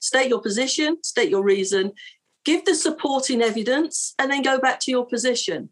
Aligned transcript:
State 0.00 0.28
your 0.28 0.40
position, 0.40 1.02
state 1.02 1.28
your 1.28 1.42
reason, 1.42 1.92
give 2.44 2.64
the 2.64 2.74
supporting 2.76 3.42
evidence, 3.42 4.14
and 4.20 4.30
then 4.30 4.42
go 4.42 4.60
back 4.60 4.78
to 4.80 4.92
your 4.92 5.04
position. 5.04 5.70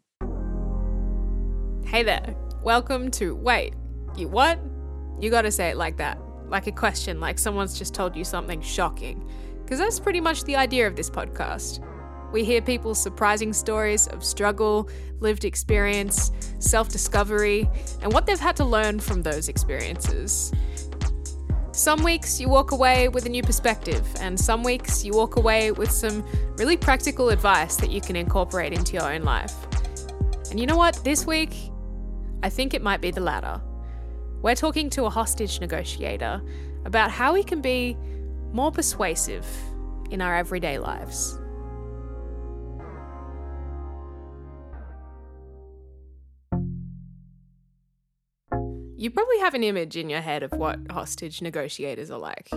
Hey 1.85 2.03
there. 2.03 2.35
Welcome 2.61 3.09
to 3.11 3.33
Wait, 3.35 3.73
You 4.17 4.27
What? 4.27 4.59
You 5.21 5.29
gotta 5.29 5.49
say 5.49 5.69
it 5.69 5.77
like 5.77 5.95
that. 5.97 6.19
Like 6.49 6.67
a 6.67 6.73
question, 6.73 7.21
like 7.21 7.39
someone's 7.39 7.77
just 7.77 7.93
told 7.93 8.17
you 8.17 8.25
something 8.25 8.59
shocking. 8.61 9.31
Because 9.63 9.79
that's 9.79 9.99
pretty 9.99 10.19
much 10.19 10.43
the 10.43 10.57
idea 10.57 10.87
of 10.87 10.97
this 10.97 11.09
podcast. 11.09 11.81
We 12.33 12.43
hear 12.43 12.61
people's 12.61 13.01
surprising 13.01 13.53
stories 13.53 14.07
of 14.07 14.25
struggle, 14.25 14.89
lived 15.21 15.45
experience, 15.45 16.33
self 16.59 16.89
discovery, 16.89 17.69
and 18.01 18.11
what 18.11 18.25
they've 18.25 18.37
had 18.37 18.57
to 18.57 18.65
learn 18.65 18.99
from 18.99 19.23
those 19.23 19.47
experiences. 19.47 20.51
Some 21.77 22.03
weeks 22.03 22.41
you 22.41 22.49
walk 22.49 22.71
away 22.71 23.07
with 23.07 23.27
a 23.27 23.29
new 23.29 23.43
perspective, 23.43 24.03
and 24.19 24.37
some 24.37 24.63
weeks 24.63 25.05
you 25.05 25.13
walk 25.13 25.35
away 25.35 25.71
with 25.71 25.91
some 25.91 26.25
really 26.57 26.75
practical 26.75 27.29
advice 27.29 27.75
that 27.75 27.91
you 27.91 28.01
can 28.01 28.15
incorporate 28.15 28.73
into 28.73 28.93
your 28.93 29.13
own 29.13 29.21
life. 29.21 29.53
And 30.49 30.59
you 30.59 30.65
know 30.65 30.75
what? 30.75 30.99
This 31.03 31.27
week, 31.27 31.53
I 32.41 32.49
think 32.49 32.73
it 32.73 32.81
might 32.81 32.99
be 32.99 33.11
the 33.11 33.21
latter. 33.21 33.61
We're 34.41 34.55
talking 34.55 34.89
to 34.89 35.05
a 35.05 35.09
hostage 35.11 35.61
negotiator 35.61 36.41
about 36.85 37.11
how 37.11 37.35
we 37.35 37.43
can 37.43 37.61
be 37.61 37.95
more 38.51 38.71
persuasive 38.71 39.45
in 40.09 40.19
our 40.19 40.35
everyday 40.35 40.79
lives. 40.79 41.37
You 48.99 49.11
probably 49.11 49.37
have 49.37 49.53
an 49.53 49.63
image 49.63 49.95
in 49.95 50.09
your 50.09 50.21
head 50.21 50.41
of 50.41 50.51
what 50.53 50.79
hostage 50.89 51.39
negotiators 51.39 52.09
are 52.09 52.17
like 52.17 52.49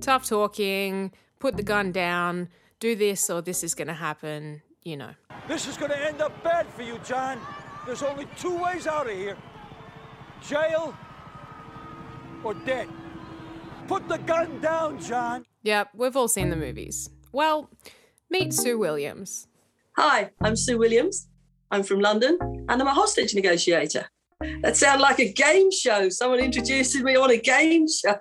tough 0.00 0.28
talking, 0.28 1.10
put 1.40 1.56
the 1.56 1.62
gun 1.64 1.90
down, 1.90 2.48
do 2.78 2.94
this 2.94 3.28
or 3.28 3.42
this 3.42 3.64
is 3.64 3.74
going 3.74 3.88
to 3.88 3.94
happen, 3.94 4.62
you 4.84 4.96
know. 4.96 5.10
This 5.48 5.66
is 5.66 5.76
going 5.76 5.90
to 5.90 6.06
end 6.06 6.22
up 6.22 6.40
bad 6.44 6.68
for 6.68 6.82
you, 6.82 7.00
John. 7.04 7.40
There's 7.84 8.04
only 8.04 8.28
two 8.38 8.56
ways 8.62 8.86
out 8.86 9.10
of 9.10 9.16
here 9.16 9.36
jail 10.40 10.94
or 12.44 12.54
dead. 12.54 12.88
Put 13.88 14.08
the 14.08 14.18
gun 14.18 14.60
down, 14.60 15.00
John. 15.00 15.46
Yep, 15.64 15.88
we've 15.94 16.16
all 16.16 16.28
seen 16.28 16.50
the 16.50 16.56
movies. 16.56 17.10
Well, 17.32 17.70
meet 18.30 18.54
Sue 18.54 18.78
Williams. 18.78 19.48
Hi, 19.96 20.30
I'm 20.40 20.54
Sue 20.54 20.78
Williams. 20.78 21.28
I'm 21.72 21.82
from 21.82 21.98
London 21.98 22.38
and 22.40 22.80
I'm 22.80 22.86
a 22.86 22.94
hostage 22.94 23.34
negotiator. 23.34 24.06
That 24.62 24.76
sounds 24.76 25.00
like 25.00 25.18
a 25.18 25.32
game 25.32 25.70
show. 25.72 26.08
Someone 26.08 26.38
introduces 26.38 27.02
me 27.02 27.16
on 27.16 27.30
a 27.30 27.36
game 27.36 27.86
show. 27.88 28.18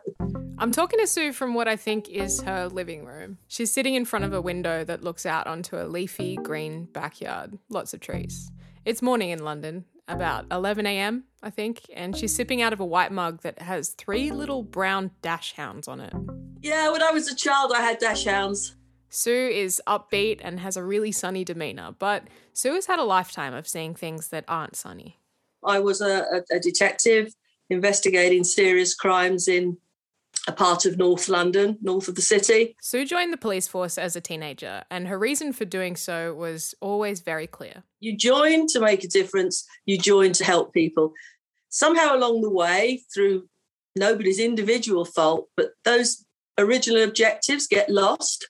I'm 0.58 0.72
talking 0.72 1.00
to 1.00 1.06
Sue 1.06 1.32
from 1.32 1.54
what 1.54 1.68
I 1.68 1.76
think 1.76 2.10
is 2.10 2.42
her 2.42 2.68
living 2.68 3.06
room. 3.06 3.38
She's 3.48 3.72
sitting 3.72 3.94
in 3.94 4.06
front 4.06 4.26
of 4.26 4.34
a 4.34 4.42
window 4.42 4.84
that 4.84 5.04
looks 5.04 5.26
out 5.28 5.46
onto 5.46 5.78
a 5.78 5.86
leafy 5.86 6.36
green 6.38 6.86
backyard, 6.86 7.60
lots 7.70 7.94
of 7.94 8.00
trees. 8.00 8.52
It's 8.84 9.04
morning 9.04 9.30
in 9.30 9.44
London, 9.44 9.86
about 10.08 10.46
11 10.52 10.88
a.m., 10.88 11.26
I 11.44 11.52
think, 11.52 11.84
and 11.94 12.18
she's 12.18 12.34
sipping 12.34 12.64
out 12.64 12.74
of 12.74 12.80
a 12.80 12.86
white 12.86 13.12
mug 13.12 13.44
that 13.44 13.62
has 13.62 13.90
three 13.90 14.32
little 14.32 14.64
brown 14.64 15.12
dachshunds 15.22 15.88
on 15.88 16.00
it. 16.00 16.14
Yeah, 16.62 16.90
when 16.92 17.04
I 17.04 17.12
was 17.12 17.28
a 17.28 17.36
child, 17.36 17.72
I 17.76 17.82
had 17.82 18.02
dachshunds. 18.02 18.74
Sue 19.10 19.50
is 19.54 19.80
upbeat 19.86 20.40
and 20.44 20.60
has 20.60 20.76
a 20.76 20.84
really 20.84 21.12
sunny 21.12 21.44
demeanour, 21.44 21.94
but 22.00 22.24
Sue 22.54 22.74
has 22.74 22.88
had 22.88 22.98
a 22.98 23.04
lifetime 23.04 23.54
of 23.54 23.68
seeing 23.68 23.94
things 23.94 24.30
that 24.30 24.46
aren't 24.48 24.76
sunny. 24.76 25.20
I 25.64 25.80
was 25.80 26.02
a, 26.02 26.44
a, 26.52 26.60
detective 26.60 27.34
investigating 27.70 28.44
serious 28.44 28.96
crimes 28.96 29.48
in 29.48 29.78
a 30.48 30.52
part 30.52 30.86
of 30.86 30.98
North 30.98 31.28
London, 31.28 31.78
north 31.82 32.08
of 32.08 32.16
the 32.16 32.22
city. 32.22 32.76
Sue 32.82 33.06
joined 33.06 33.34
the 33.34 33.38
police 33.38 33.68
force 33.68 33.98
as 33.98 34.16
a 34.16 34.22
teenager, 34.22 34.84
and 34.90 35.08
her 35.08 35.20
reason 35.20 35.52
for 35.52 35.66
doing 35.66 35.96
so 35.96 36.34
was 36.34 36.74
always 36.80 37.20
very 37.20 37.48
clear. 37.48 37.84
You 38.00 38.16
join 38.16 38.68
to 38.68 38.80
make 38.80 39.04
a 39.04 39.08
difference, 39.08 39.66
you 39.86 39.98
join 39.98 40.32
to 40.34 40.46
help 40.46 40.74
people. 40.74 41.14
Somehow 41.70 42.16
along 42.16 42.42
the 42.42 42.50
way, 42.50 43.04
through 43.14 43.50
nobody's 43.98 44.40
individual 44.40 45.04
fault, 45.04 45.50
but 45.58 45.72
those 45.84 46.26
original 46.58 47.04
objectives 47.04 47.68
get 47.68 47.90
lost. 47.90 48.48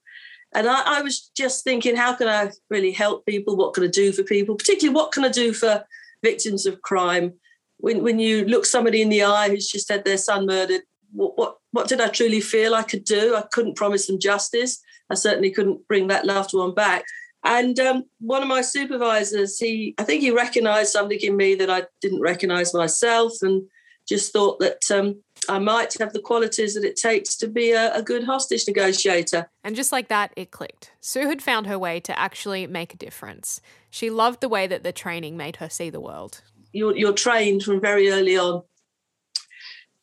And 0.54 0.68
I, 0.68 1.00
I 1.00 1.02
was 1.02 1.32
just 1.36 1.64
thinking, 1.64 1.96
how 1.96 2.16
can 2.16 2.28
I 2.28 2.52
really 2.70 2.92
help 2.92 3.26
people? 3.26 3.56
What 3.56 3.74
can 3.74 3.84
I 3.84 3.88
do 3.88 4.12
for 4.12 4.24
people? 4.24 4.56
Particularly, 4.56 4.96
what 4.96 5.12
can 5.12 5.26
I 5.26 5.30
do 5.30 5.54
for 5.54 5.84
victims 6.24 6.66
of 6.66 6.82
crime. 6.82 7.34
When, 7.78 8.04
when 8.04 8.20
you 8.20 8.46
look 8.46 8.66
somebody 8.66 9.02
in 9.02 9.10
the 9.10 9.24
eye 9.24 9.50
who's 9.50 9.68
just 9.68 9.90
had 9.90 10.04
their 10.04 10.18
son 10.18 10.46
murdered, 10.46 10.82
what, 11.12 11.38
what, 11.38 11.58
what 11.72 11.88
did 11.88 12.02
I 12.02 12.08
truly 12.08 12.42
feel 12.42 12.74
I 12.74 12.84
could 12.84 13.04
do? 13.04 13.36
I 13.36 13.44
couldn't 13.52 13.78
promise 13.78 14.08
them 14.08 14.20
justice. 14.20 14.80
I 15.10 15.16
certainly 15.16 15.52
couldn't 15.52 15.88
bring 15.88 16.08
that 16.08 16.26
loved 16.26 16.54
one 16.54 16.74
back. 16.74 17.04
And 17.44 17.80
um, 17.80 18.04
one 18.20 18.42
of 18.42 18.48
my 18.48 18.62
supervisors, 18.62 19.58
he, 19.58 19.96
I 19.98 20.04
think 20.04 20.22
he 20.22 20.32
recognised 20.32 20.92
something 20.92 21.20
in 21.22 21.38
me 21.38 21.56
that 21.56 21.70
I 21.70 21.84
didn't 22.02 22.22
recognise 22.22 22.74
myself, 22.74 23.34
and 23.42 23.64
just 24.10 24.34
thought 24.34 24.60
that 24.60 24.82
um, 24.92 25.24
I 25.50 25.60
might 25.60 25.98
have 26.00 26.14
the 26.14 26.22
qualities 26.22 26.74
that 26.74 26.84
it 26.84 26.96
takes 26.96 27.36
to 27.38 27.48
be 27.48 27.72
a, 27.72 27.94
a, 27.94 28.02
good 28.02 28.24
hostage 28.24 28.66
negotiator. 28.68 29.50
And 29.64 29.76
just 29.76 29.92
like 29.92 30.08
that, 30.08 30.32
it 30.36 30.52
clicked. 30.52 30.92
Sue 31.02 31.28
had 31.28 31.42
found 31.42 31.68
her 31.68 31.78
way 31.80 32.00
to 32.02 32.18
actually 32.18 32.68
make 32.68 32.94
a 32.94 32.98
difference. 32.98 33.62
She 33.90 34.10
loved 34.10 34.42
the 34.42 34.50
way 34.50 34.68
that 34.68 34.84
the 34.84 34.92
training 34.92 35.38
made 35.38 35.58
her 35.58 35.70
see 35.70 35.90
the 35.90 36.00
world. 36.00 36.42
You're, 36.74 36.96
you're 36.96 37.14
trained 37.14 37.64
from 37.64 37.82
very 37.82 38.10
early 38.10 38.38
on 38.38 38.64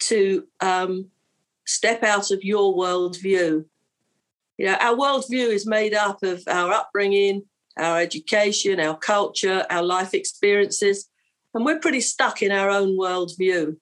to 0.01 0.47
um, 0.61 1.11
step 1.65 2.03
out 2.03 2.31
of 2.31 2.43
your 2.43 2.75
worldview. 2.75 3.65
You 4.59 4.67
know, 4.67 4.75
our 4.75 4.97
worldview 4.97 5.49
is 5.49 5.67
made 5.67 5.95
up 5.95 6.23
of 6.23 6.43
our 6.47 6.73
upbringing, 6.73 7.45
our 7.77 8.01
education, 8.01 8.81
our 8.81 8.97
culture, 8.97 9.67
our 9.71 9.83
life 9.83 10.15
experiences, 10.15 11.09
and 11.55 11.65
we're 11.65 11.79
pretty 11.79 12.01
stuck 12.01 12.43
in 12.43 12.51
our 12.51 12.69
own 12.71 12.99
worldview 12.99 13.77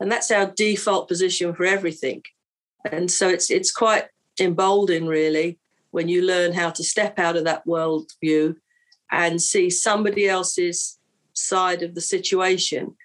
and 0.00 0.10
that's 0.10 0.30
our 0.30 0.46
default 0.46 1.08
position 1.08 1.54
for 1.54 1.64
everything. 1.64 2.22
And 2.90 3.10
so 3.10 3.28
it's 3.28 3.50
it's 3.50 3.72
quite 3.72 4.06
emboldening, 4.40 5.06
really, 5.06 5.58
when 5.90 6.08
you 6.08 6.22
learn 6.22 6.52
how 6.52 6.70
to 6.70 6.84
step 6.84 7.18
out 7.18 7.36
of 7.36 7.44
that 7.44 7.66
worldview 7.66 8.56
and 9.10 9.42
see 9.42 9.70
somebody 9.70 10.28
else's 10.28 10.98
side 11.32 11.82
of 11.82 11.94
the 11.94 12.00
situation. 12.00 12.96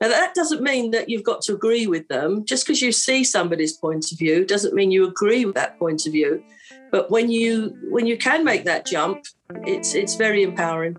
Now 0.00 0.08
that 0.08 0.34
doesn't 0.34 0.62
mean 0.62 0.90
that 0.90 1.08
you've 1.08 1.22
got 1.22 1.42
to 1.42 1.54
agree 1.54 1.86
with 1.86 2.08
them. 2.08 2.44
Just 2.44 2.66
because 2.66 2.82
you 2.82 2.90
see 2.90 3.22
somebody's 3.22 3.76
point 3.76 4.10
of 4.10 4.18
view 4.18 4.44
doesn't 4.44 4.74
mean 4.74 4.90
you 4.90 5.06
agree 5.06 5.44
with 5.44 5.54
that 5.54 5.78
point 5.78 6.06
of 6.06 6.12
view. 6.12 6.42
But 6.90 7.10
when 7.10 7.30
you 7.30 7.76
when 7.90 8.06
you 8.06 8.18
can 8.18 8.44
make 8.44 8.64
that 8.64 8.84
jump, 8.84 9.24
it's 9.64 9.94
it's 9.94 10.16
very 10.16 10.42
empowering. 10.42 10.96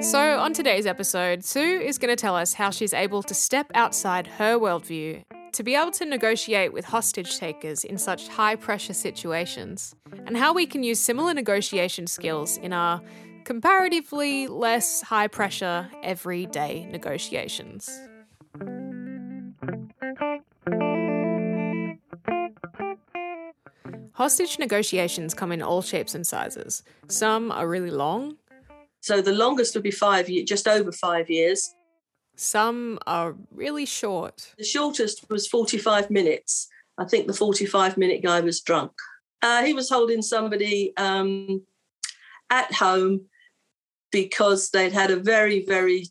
So, 0.00 0.38
on 0.38 0.52
today's 0.52 0.86
episode, 0.86 1.44
Sue 1.44 1.80
is 1.80 1.98
going 1.98 2.10
to 2.10 2.16
tell 2.16 2.36
us 2.36 2.54
how 2.54 2.70
she's 2.70 2.92
able 2.92 3.22
to 3.22 3.34
step 3.34 3.70
outside 3.74 4.26
her 4.26 4.58
worldview 4.58 5.24
to 5.52 5.62
be 5.62 5.74
able 5.74 5.92
to 5.92 6.04
negotiate 6.04 6.72
with 6.72 6.84
hostage 6.84 7.38
takers 7.38 7.84
in 7.84 7.96
such 7.96 8.28
high 8.28 8.56
pressure 8.56 8.92
situations, 8.92 9.94
and 10.26 10.36
how 10.36 10.52
we 10.52 10.66
can 10.66 10.82
use 10.82 10.98
similar 10.98 11.32
negotiation 11.32 12.06
skills 12.06 12.56
in 12.58 12.72
our 12.72 13.00
comparatively 13.44 14.46
less 14.46 15.00
high 15.02 15.28
pressure 15.28 15.88
everyday 16.02 16.86
negotiations. 16.86 17.88
Hostage 24.14 24.58
negotiations 24.58 25.34
come 25.34 25.50
in 25.50 25.60
all 25.60 25.82
shapes 25.82 26.14
and 26.14 26.26
sizes. 26.26 26.82
Some 27.08 27.50
are 27.50 27.66
really 27.66 27.90
long, 27.90 28.36
so 29.04 29.20
the 29.20 29.34
longest 29.34 29.74
would 29.74 29.84
be 29.84 29.90
five 29.90 30.30
years, 30.30 30.48
just 30.48 30.66
over 30.66 30.90
five 30.90 31.28
years. 31.28 31.74
Some 32.36 32.98
are 33.06 33.34
really 33.50 33.84
short. 33.84 34.54
The 34.56 34.64
shortest 34.64 35.28
was 35.28 35.46
45 35.46 36.10
minutes. 36.10 36.68
I 36.96 37.04
think 37.04 37.26
the 37.26 37.34
45 37.34 37.98
minute 37.98 38.22
guy 38.22 38.40
was 38.40 38.62
drunk. 38.62 38.92
Uh, 39.42 39.62
he 39.62 39.74
was 39.74 39.90
holding 39.90 40.22
somebody 40.22 40.94
um, 40.96 41.66
at 42.48 42.72
home 42.72 43.26
because 44.10 44.70
they'd 44.70 44.94
had 44.94 45.10
a 45.10 45.16
very, 45.16 45.66
very 45.66 46.06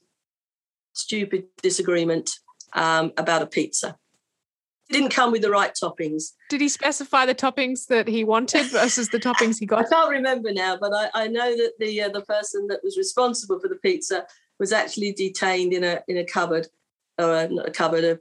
stupid 0.93 1.45
disagreement 1.63 2.29
um, 2.73 3.11
about 3.17 3.41
a 3.41 3.47
pizza 3.47 3.97
didn't 4.89 5.09
come 5.09 5.31
with 5.31 5.41
the 5.41 5.49
right 5.49 5.73
toppings. 5.73 6.31
Did 6.49 6.61
he 6.61 6.69
specify 6.69 7.25
the 7.25 7.35
toppings 7.35 7.87
that 7.87 8.07
he 8.07 8.23
wanted 8.23 8.67
versus 8.67 9.09
the 9.09 9.19
toppings 9.19 9.59
he 9.59 9.65
got? 9.67 9.85
I 9.85 9.89
can't 9.89 10.09
remember 10.09 10.53
now, 10.53 10.77
but 10.77 10.93
I, 10.93 11.09
I 11.13 11.27
know 11.27 11.55
that 11.55 11.73
the 11.79 12.01
uh, 12.01 12.09
the 12.09 12.21
person 12.21 12.67
that 12.67 12.81
was 12.83 12.97
responsible 12.97 13.59
for 13.59 13.67
the 13.67 13.75
pizza 13.75 14.25
was 14.59 14.71
actually 14.71 15.13
detained 15.13 15.73
in 15.73 15.83
a 15.83 16.01
in 16.07 16.17
a 16.17 16.25
cupboard, 16.25 16.67
or 17.17 17.35
a, 17.35 17.47
not 17.47 17.67
a 17.67 17.71
cupboard, 17.71 18.03
a, 18.03 18.19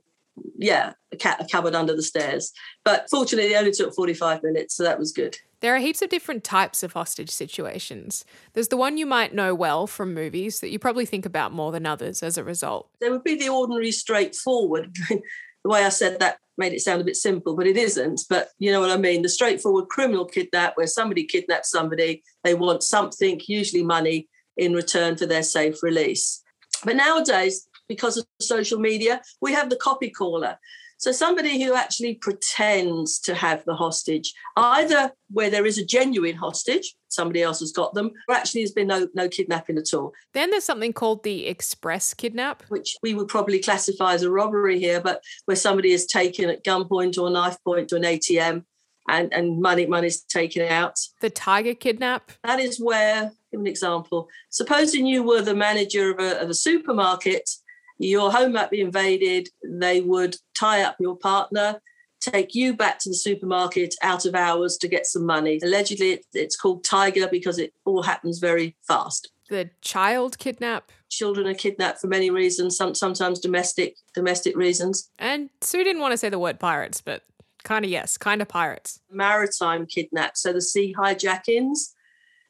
yeah, 0.57 0.93
a, 1.13 1.17
cat, 1.17 1.41
a 1.41 1.47
cupboard 1.47 1.75
under 1.75 1.95
the 1.95 2.03
stairs. 2.03 2.53
But 2.85 3.07
fortunately, 3.11 3.53
it 3.53 3.57
only 3.57 3.73
took 3.73 3.95
forty 3.95 4.15
five 4.15 4.43
minutes, 4.43 4.77
so 4.77 4.85
that 4.85 4.99
was 4.99 5.13
good. 5.13 5.37
There 5.61 5.77
are 5.77 5.79
heaps 5.79 6.03
of 6.03 6.09
different 6.09 6.43
types 6.43 6.83
of 6.83 6.93
hostage 6.93 7.31
situations. 7.31 8.25
There's 8.53 8.69
the 8.69 8.77
one 8.77 8.99
you 8.99 9.07
might 9.07 9.33
know 9.33 9.55
well 9.55 9.87
from 9.87 10.13
movies 10.13 10.59
that 10.59 10.71
you 10.71 10.81
probably 10.81 11.07
think 11.07 11.25
about 11.25 11.53
more 11.53 11.71
than 11.71 11.87
others 11.87 12.21
as 12.21 12.37
a 12.37 12.43
result. 12.43 12.89
There 13.01 13.13
would 13.13 13.23
be 13.23 13.37
the 13.37 13.49
ordinary 13.49 13.93
straightforward 13.93 14.97
the 15.65 15.71
way 15.71 15.85
I 15.85 15.91
said 15.91 16.19
that 16.21 16.39
made 16.59 16.73
it 16.73 16.81
sound 16.81 17.01
a 17.01 17.05
bit 17.05 17.17
simple, 17.17 17.57
but 17.57 17.67
it 17.67 17.77
isn't. 17.77 18.23
But 18.29 18.51
you 18.59 18.73
know 18.73 18.81
what 18.81 18.91
I 18.91 18.97
mean? 18.97 19.23
The 19.23 19.29
straightforward 19.29 19.89
criminal 19.89 20.25
kidnap, 20.25 20.77
where 20.77 20.87
somebody 20.87 21.25
kidnaps 21.25 21.71
somebody, 21.71 22.23
they 22.45 22.55
want 22.55 22.83
something, 22.83 23.41
usually 23.47 23.83
money, 23.83 24.29
in 24.57 24.75
return 24.75 25.17
for 25.17 25.27
their 25.27 25.43
safe 25.43 25.83
release. 25.83 26.43
But 26.85 26.97
nowadays, 26.97 27.67
because 27.89 28.17
of 28.17 28.27
social 28.41 28.79
media, 28.79 29.23
we 29.41 29.53
have 29.53 29.71
the 29.71 29.77
copy 29.77 30.11
caller. 30.11 30.59
So 31.03 31.11
somebody 31.11 31.61
who 31.61 31.75
actually 31.75 32.15
pretends 32.15 33.19
to 33.23 33.35
have 33.35 33.65
the 33.65 33.75
hostage, 33.75 34.33
either 34.57 35.11
where 35.33 35.51
there 35.51 35.67
is 35.67 35.77
a 35.77 35.85
genuine 35.85 36.37
hostage, 36.37 36.95
somebody 37.09 37.43
else 37.43 37.59
has 37.59 37.73
got 37.73 37.93
them, 37.93 38.13
or 38.29 38.37
actually 38.37 38.61
there's 38.61 38.71
been 38.71 38.87
no, 38.87 39.09
no 39.13 39.29
kidnapping 39.29 39.79
at 39.79 39.93
all. 39.95 40.13
Then 40.33 40.53
there's 40.53 40.63
something 40.63 40.93
called 40.93 41.25
the 41.25 41.49
express 41.49 42.15
kidnap, 42.15 42.63
which 42.69 42.97
we 43.03 43.15
would 43.15 43.27
probably 43.27 43.59
classify 43.59 44.15
as 44.15 44.23
a 44.23 44.31
robbery 44.31 44.79
here, 44.79 45.01
but 45.01 45.25
where 45.47 45.57
somebody 45.57 45.91
is 45.91 46.07
taken 46.07 46.49
at 46.49 46.63
gunpoint 46.63 47.21
or 47.21 47.29
knife 47.31 47.57
point 47.65 47.89
to 47.89 47.97
an 47.97 48.05
ATM 48.05 48.65
and, 49.09 49.35
and 49.35 49.61
money 49.61 49.87
money's 49.87 50.21
taken 50.21 50.69
out. 50.69 51.01
The 51.21 51.31
tiger 51.31 51.75
kidnap. 51.75 52.31
That 52.45 52.61
is 52.61 52.79
where, 52.79 53.33
give 53.51 53.61
an 53.61 53.67
example. 53.67 54.29
Supposing 54.51 55.07
you 55.07 55.25
were 55.25 55.43
the 55.43 55.57
manager 55.57 56.13
of 56.13 56.21
a, 56.21 56.41
of 56.41 56.49
a 56.49 56.55
supermarket 56.55 57.51
your 57.99 58.33
home 58.33 58.53
might 58.53 58.71
be 58.71 58.81
invaded. 58.81 59.49
They 59.65 60.01
would 60.01 60.37
tie 60.59 60.83
up 60.83 60.97
your 60.99 61.17
partner, 61.17 61.81
take 62.21 62.55
you 62.55 62.75
back 62.75 62.99
to 63.01 63.11
the 63.11 63.15
supermarket 63.15 63.95
out 64.03 64.25
of 64.27 64.35
hours 64.35 64.77
to 64.79 64.89
get 64.89 65.07
some 65.07 65.27
money. 65.27 65.59
Allegedly, 65.63 66.23
it's 66.33 66.57
called 66.57 66.85
Tiger 66.85 67.29
because 67.29 67.59
it 67.59 67.73
all 67.85 68.03
happens 68.03 68.39
very 68.39 68.77
fast. 68.87 69.31
The 69.49 69.71
child 69.83 70.39
kidnap. 70.39 70.91
Children 71.11 71.47
are 71.47 71.55
kidnapped 71.55 72.01
for 72.01 72.07
many 72.07 72.31
reasons, 72.31 72.77
some, 72.77 72.95
sometimes 72.95 73.39
domestic 73.39 73.97
domestic 74.15 74.57
reasons. 74.57 75.11
And 75.19 75.51
Sue 75.61 75.85
didn't 75.85 76.01
want 76.01 76.13
to 76.13 76.17
say 76.17 76.31
the 76.31 76.39
word 76.39 76.59
pirates, 76.59 77.03
but 77.03 77.23
kind 77.65 77.85
of 77.85 77.91
yes, 77.91 78.17
kind 78.17 78.41
of 78.41 78.49
pirates. 78.49 79.01
Maritime 79.11 79.87
kidnap, 79.87 80.37
so 80.37 80.53
the 80.53 80.63
sea 80.63 80.95
hijackings. 80.97 81.93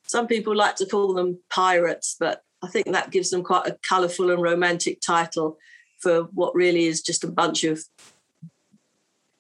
Some 0.07 0.27
people 0.27 0.55
like 0.55 0.77
to 0.77 0.87
call 0.87 1.15
them 1.15 1.41
pirates, 1.51 2.17
but 2.19 2.43
I 2.63 2.69
think 2.69 2.87
that 2.87 3.11
gives 3.11 3.31
them 3.31 3.43
quite 3.43 3.67
a 3.67 3.79
colourful 3.89 4.31
and 4.31 4.43
romantic 4.43 5.01
title 5.01 5.59
for 6.01 6.25
what 6.35 6.55
really 6.55 6.87
is 6.87 7.03
just 7.03 7.25
a 7.25 7.29
bunch 7.29 7.65
of, 7.65 7.83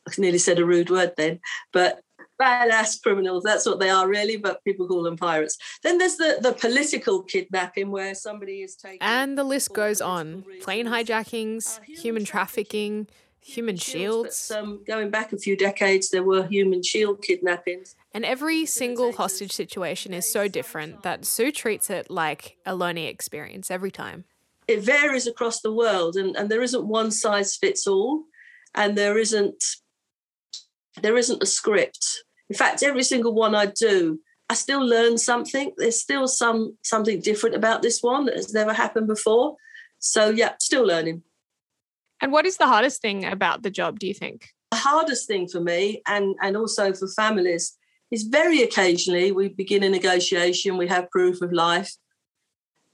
I 0.08 0.12
nearly 0.18 0.38
said 0.38 0.58
a 0.58 0.64
rude 0.64 0.90
word 0.90 1.12
then, 1.16 1.40
but 1.72 2.00
badass 2.40 3.00
criminals. 3.02 3.44
That's 3.44 3.66
what 3.66 3.78
they 3.78 3.90
are 3.90 4.08
really, 4.08 4.36
but 4.36 4.62
people 4.64 4.88
call 4.88 5.02
them 5.02 5.16
pirates. 5.16 5.56
Then 5.82 5.98
there's 5.98 6.16
the, 6.16 6.38
the 6.40 6.52
political 6.52 7.22
kidnapping 7.22 7.90
where 7.90 8.14
somebody 8.14 8.62
is 8.62 8.74
taken. 8.76 8.98
And 9.00 9.38
the 9.38 9.44
list 9.44 9.72
goes 9.72 10.00
on 10.00 10.44
plane 10.60 10.86
hijackings, 10.86 11.78
uh, 11.78 11.82
human 11.86 12.24
trafficking, 12.24 13.06
human 13.42 13.76
shields. 13.76 14.50
Um, 14.50 14.82
going 14.86 15.10
back 15.10 15.32
a 15.32 15.38
few 15.38 15.56
decades, 15.56 16.10
there 16.10 16.22
were 16.22 16.46
human 16.46 16.82
shield 16.82 17.22
kidnappings. 17.22 17.96
And 18.14 18.24
every 18.24 18.66
single 18.66 19.12
hostage 19.12 19.52
situation 19.52 20.14
is 20.14 20.30
so 20.30 20.48
different 20.48 21.02
that 21.02 21.24
Sue 21.24 21.50
treats 21.50 21.90
it 21.90 22.10
like 22.10 22.56
a 22.64 22.74
learning 22.74 23.06
experience 23.06 23.70
every 23.70 23.90
time. 23.90 24.24
It 24.68 24.80
varies 24.82 25.26
across 25.26 25.60
the 25.60 25.72
world, 25.72 26.16
and, 26.16 26.36
and 26.36 26.48
there 26.48 26.62
isn't 26.62 26.86
one 26.86 27.10
size 27.10 27.56
fits 27.56 27.86
all, 27.86 28.24
and 28.74 28.96
there 28.96 29.18
isn't 29.18 29.62
there 31.00 31.16
isn't 31.16 31.42
a 31.42 31.46
script. 31.46 32.24
In 32.50 32.56
fact, 32.56 32.82
every 32.82 33.02
single 33.02 33.34
one 33.34 33.54
I 33.54 33.66
do, 33.66 34.20
I 34.50 34.54
still 34.54 34.84
learn 34.84 35.16
something. 35.16 35.72
There's 35.78 36.00
still 36.00 36.28
some 36.28 36.76
something 36.82 37.20
different 37.20 37.56
about 37.56 37.82
this 37.82 38.02
one 38.02 38.26
that 38.26 38.36
has 38.36 38.52
never 38.52 38.72
happened 38.72 39.08
before. 39.08 39.56
So 39.98 40.30
yeah, 40.30 40.52
still 40.60 40.86
learning. 40.86 41.22
And 42.22 42.30
what 42.30 42.46
is 42.46 42.56
the 42.56 42.68
hardest 42.68 43.02
thing 43.02 43.24
about 43.24 43.62
the 43.62 43.70
job, 43.70 43.98
do 43.98 44.06
you 44.06 44.14
think? 44.14 44.54
The 44.70 44.78
hardest 44.78 45.26
thing 45.26 45.48
for 45.48 45.60
me 45.60 46.02
and, 46.06 46.36
and 46.40 46.56
also 46.56 46.94
for 46.94 47.08
families 47.08 47.76
is 48.12 48.22
very 48.22 48.62
occasionally 48.62 49.32
we 49.32 49.48
begin 49.48 49.82
a 49.82 49.88
negotiation, 49.90 50.76
we 50.76 50.86
have 50.86 51.10
proof 51.10 51.42
of 51.42 51.52
life, 51.52 51.92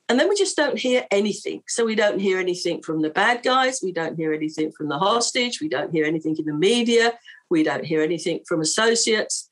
and 0.08 0.18
then 0.18 0.28
we 0.28 0.34
just 0.34 0.56
don't 0.56 0.78
hear 0.78 1.06
anything. 1.10 1.62
So 1.68 1.84
we 1.84 1.94
don't 1.94 2.18
hear 2.18 2.38
anything 2.38 2.82
from 2.82 3.02
the 3.02 3.10
bad 3.10 3.42
guys, 3.42 3.80
we 3.82 3.92
don't 3.92 4.16
hear 4.16 4.32
anything 4.32 4.72
from 4.72 4.88
the 4.88 4.98
hostage, 4.98 5.60
we 5.60 5.68
don't 5.68 5.92
hear 5.92 6.06
anything 6.06 6.34
in 6.38 6.46
the 6.46 6.54
media, 6.54 7.12
we 7.50 7.62
don't 7.62 7.84
hear 7.84 8.02
anything 8.02 8.40
from 8.48 8.62
associates. 8.62 9.50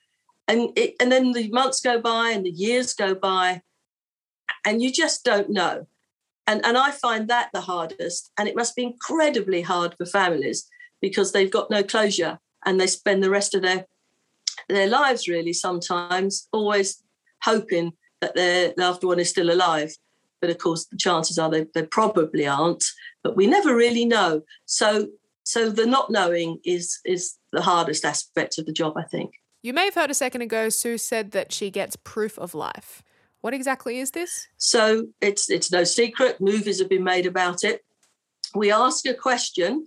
And 0.49 0.71
it, 0.77 0.95
and 1.01 1.13
then 1.13 1.33
the 1.33 1.49
months 1.51 1.81
go 1.81 2.01
by 2.01 2.31
and 2.31 2.47
the 2.47 2.51
years 2.51 2.95
go 2.95 3.15
by, 3.15 3.61
and 4.65 4.81
you 4.81 4.91
just 4.91 5.25
don't 5.25 5.51
know. 5.51 5.87
And, 6.47 6.65
and 6.65 6.77
I 6.77 6.91
find 6.91 7.29
that 7.29 7.51
the 7.53 7.61
hardest. 7.61 8.31
And 8.39 8.49
it 8.49 8.57
must 8.57 8.77
be 8.77 8.85
incredibly 8.85 9.63
hard 9.63 9.95
for 9.97 10.07
families 10.07 10.69
because 11.01 11.33
they've 11.33 11.51
got 11.51 11.71
no 11.71 11.83
closure 11.83 12.39
and 12.65 12.81
they 12.81 12.87
spend 12.87 13.23
the 13.23 13.31
rest 13.31 13.55
of 13.55 13.63
their 13.63 13.87
their 14.69 14.89
lives 14.89 15.29
really 15.29 15.53
sometimes, 15.53 16.49
always 16.53 17.03
hoping 17.43 17.93
that 18.21 18.35
their 18.35 18.73
loved 18.77 19.05
one 19.05 19.21
is 19.21 19.31
still 19.31 19.51
alive. 19.51 19.95
But 20.41 20.51
of 20.51 20.59
course, 20.59 20.87
the 20.87 20.97
chances 20.97 21.39
are 21.39 21.51
they, 21.51 21.67
they 21.75 21.85
probably 21.85 22.47
aren't. 22.47 22.85
But 23.23 23.37
we 23.37 23.47
never 23.47 23.77
really 23.77 24.05
know. 24.05 24.43
So 24.65 25.09
so 25.45 25.71
the 25.71 25.87
not 25.87 26.11
knowing 26.11 26.59
is 26.65 26.99
is 27.05 27.37
the 27.53 27.63
hardest 27.63 28.05
aspect 28.05 28.59
of 28.59 28.67
the 28.67 28.73
job, 28.73 28.95
I 28.97 29.05
think. 29.05 29.35
You 29.63 29.73
may 29.73 29.87
have 29.87 29.95
heard 29.95 30.11
a 30.11 30.15
second 30.15 30.43
ago 30.43 30.69
Sue 30.69 30.99
said 30.99 31.31
that 31.33 31.53
she 31.53 31.71
gets 31.71 31.97
proof 31.97 32.39
of 32.39 32.55
life. 32.55 33.03
What 33.47 33.55
exactly 33.55 34.01
is 34.01 34.11
this? 34.11 34.49
So 34.57 35.07
it's 35.21 35.49
it's 35.49 35.71
no 35.71 35.85
secret. 35.85 36.41
Movies 36.41 36.81
have 36.81 36.89
been 36.89 37.05
made 37.05 37.27
about 37.27 37.63
it. 37.63 37.85
We 38.57 38.73
ask 38.73 39.07
a 39.07 39.15
question 39.15 39.87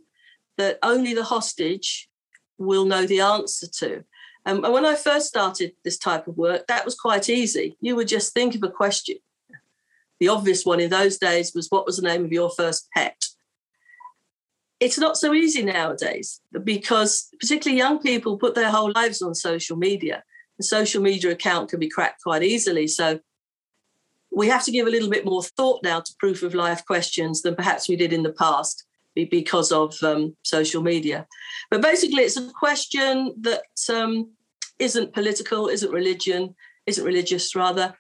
that 0.58 0.80
only 0.82 1.14
the 1.14 1.26
hostage 1.26 2.10
will 2.58 2.86
know 2.86 3.06
the 3.06 3.20
answer 3.20 3.68
to. 3.80 4.06
Um, 4.46 4.64
and 4.64 4.74
when 4.74 4.86
I 4.86 4.96
first 4.96 5.28
started 5.28 5.74
this 5.84 5.98
type 5.98 6.26
of 6.30 6.38
work, 6.38 6.68
that 6.68 6.86
was 6.86 6.96
quite 6.96 7.28
easy. 7.28 7.76
You 7.82 7.98
would 7.98 8.08
just 8.08 8.34
think 8.34 8.56
of 8.56 8.64
a 8.64 8.70
question. 8.70 9.18
The 10.22 10.30
obvious 10.30 10.66
one 10.66 10.80
in 10.80 10.90
those 10.90 11.18
days 11.18 11.52
was 11.54 11.68
what 11.68 11.86
was 11.86 11.98
the 11.98 12.08
name 12.08 12.24
of 12.24 12.32
your 12.32 12.50
first 12.50 12.88
pet? 12.96 13.26
It's 14.80 14.98
not 14.98 15.18
so 15.18 15.34
easy 15.34 15.64
nowadays 15.64 16.40
because 16.64 17.28
particularly 17.42 17.78
young 17.78 18.00
people 18.00 18.38
put 18.38 18.56
their 18.56 18.72
whole 18.72 18.94
lives 18.96 19.22
on 19.22 19.36
social 19.36 19.76
media. 19.76 20.24
The 20.58 20.64
social 20.64 21.02
media 21.02 21.32
account 21.32 21.70
can 21.72 21.82
be 21.82 21.90
cracked 21.90 22.24
quite 22.24 22.44
easily. 22.44 22.88
So 22.88 23.20
we 24.32 24.48
have 24.48 24.64
to 24.66 24.72
give 24.72 24.88
a 24.88 24.90
little 24.90 25.10
bit 25.10 25.26
more 25.26 25.44
thought 25.44 25.82
now 25.84 26.00
to 26.00 26.16
proof 26.20 26.44
of 26.44 26.54
life 26.54 26.86
questions 26.86 27.42
than 27.42 27.56
perhaps 27.56 27.90
we 27.90 27.96
did 27.96 28.14
in 28.14 28.24
the 28.24 28.34
past 28.34 28.86
because 29.16 29.72
of 29.72 29.96
um, 30.04 30.36
social 30.44 30.82
media. 30.82 31.28
But 31.70 31.82
basically, 31.82 32.24
it's 32.24 32.38
a 32.38 32.52
question 32.52 33.36
that 33.42 33.64
um, 33.94 34.32
not 34.80 35.14
political, 35.14 35.68
isn't 35.68 35.92
religion, 35.92 36.56
isn't 36.86 37.04
religious 37.04 37.56
rather, 37.56 37.96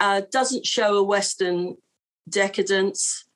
uh, 0.00 0.22
doesn't 0.30 0.66
show 0.66 0.96
a 0.96 1.02
Western 1.02 1.76
decadence, 2.28 3.26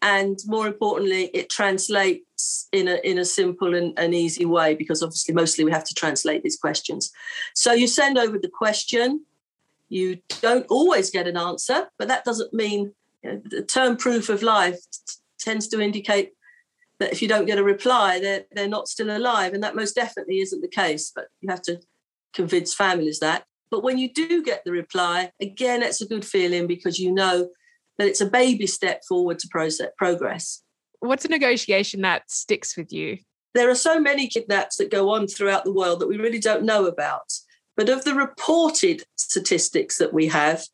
and 0.00 0.38
more 0.46 0.66
importantly, 0.66 1.24
it 1.34 1.50
translates 1.50 2.68
in 2.72 2.88
a 2.88 2.96
in 3.04 3.18
a 3.18 3.24
simple 3.24 3.74
and, 3.74 3.98
and 3.98 4.14
easy 4.14 4.44
way 4.44 4.74
because 4.74 5.02
obviously 5.02 5.34
mostly 5.34 5.64
we 5.64 5.72
have 5.72 5.84
to 5.84 5.94
translate 5.94 6.42
these 6.42 6.56
questions. 6.56 7.10
So 7.54 7.72
you 7.72 7.86
send 7.86 8.16
over 8.16 8.38
the 8.38 8.48
question. 8.48 9.24
You 9.88 10.18
don't 10.42 10.66
always 10.68 11.10
get 11.10 11.26
an 11.26 11.36
answer, 11.36 11.88
but 11.98 12.08
that 12.08 12.24
doesn't 12.24 12.52
mean 12.52 12.92
you 13.22 13.32
know, 13.32 13.42
the 13.44 13.62
term 13.62 13.96
proof 13.96 14.28
of 14.28 14.42
life 14.42 14.76
t- 14.76 15.14
tends 15.38 15.68
to 15.68 15.80
indicate 15.80 16.32
that 17.00 17.12
if 17.12 17.22
you 17.22 17.28
don't 17.28 17.46
get 17.46 17.58
a 17.58 17.64
reply, 17.64 18.18
they're, 18.18 18.44
they're 18.52 18.68
not 18.68 18.88
still 18.88 19.16
alive. 19.16 19.54
And 19.54 19.62
that 19.62 19.76
most 19.76 19.94
definitely 19.94 20.40
isn't 20.40 20.60
the 20.60 20.68
case, 20.68 21.12
but 21.14 21.26
you 21.40 21.50
have 21.50 21.62
to 21.62 21.80
convince 22.34 22.74
families 22.74 23.20
that. 23.20 23.44
But 23.70 23.82
when 23.82 23.98
you 23.98 24.12
do 24.12 24.42
get 24.42 24.64
the 24.64 24.72
reply, 24.72 25.30
again, 25.40 25.82
it's 25.82 26.00
a 26.00 26.06
good 26.06 26.24
feeling 26.24 26.66
because 26.66 26.98
you 26.98 27.12
know 27.12 27.48
that 27.98 28.08
it's 28.08 28.20
a 28.20 28.26
baby 28.26 28.66
step 28.66 29.02
forward 29.06 29.38
to 29.40 29.48
process, 29.48 29.88
progress. 29.96 30.62
What's 31.00 31.24
a 31.24 31.28
negotiation 31.28 32.02
that 32.02 32.30
sticks 32.30 32.76
with 32.76 32.92
you? 32.92 33.18
There 33.54 33.70
are 33.70 33.74
so 33.74 34.00
many 34.00 34.28
kidnaps 34.28 34.76
that 34.76 34.90
go 34.90 35.10
on 35.10 35.26
throughout 35.26 35.64
the 35.64 35.72
world 35.72 36.00
that 36.00 36.08
we 36.08 36.16
really 36.16 36.38
don't 36.38 36.64
know 36.64 36.86
about. 36.86 37.32
But 37.78 37.88
of 37.88 38.04
the 38.04 38.14
reported 38.14 39.04
statistics 39.16 39.96
that 39.98 40.12
we 40.12 40.26
have, 40.26 40.66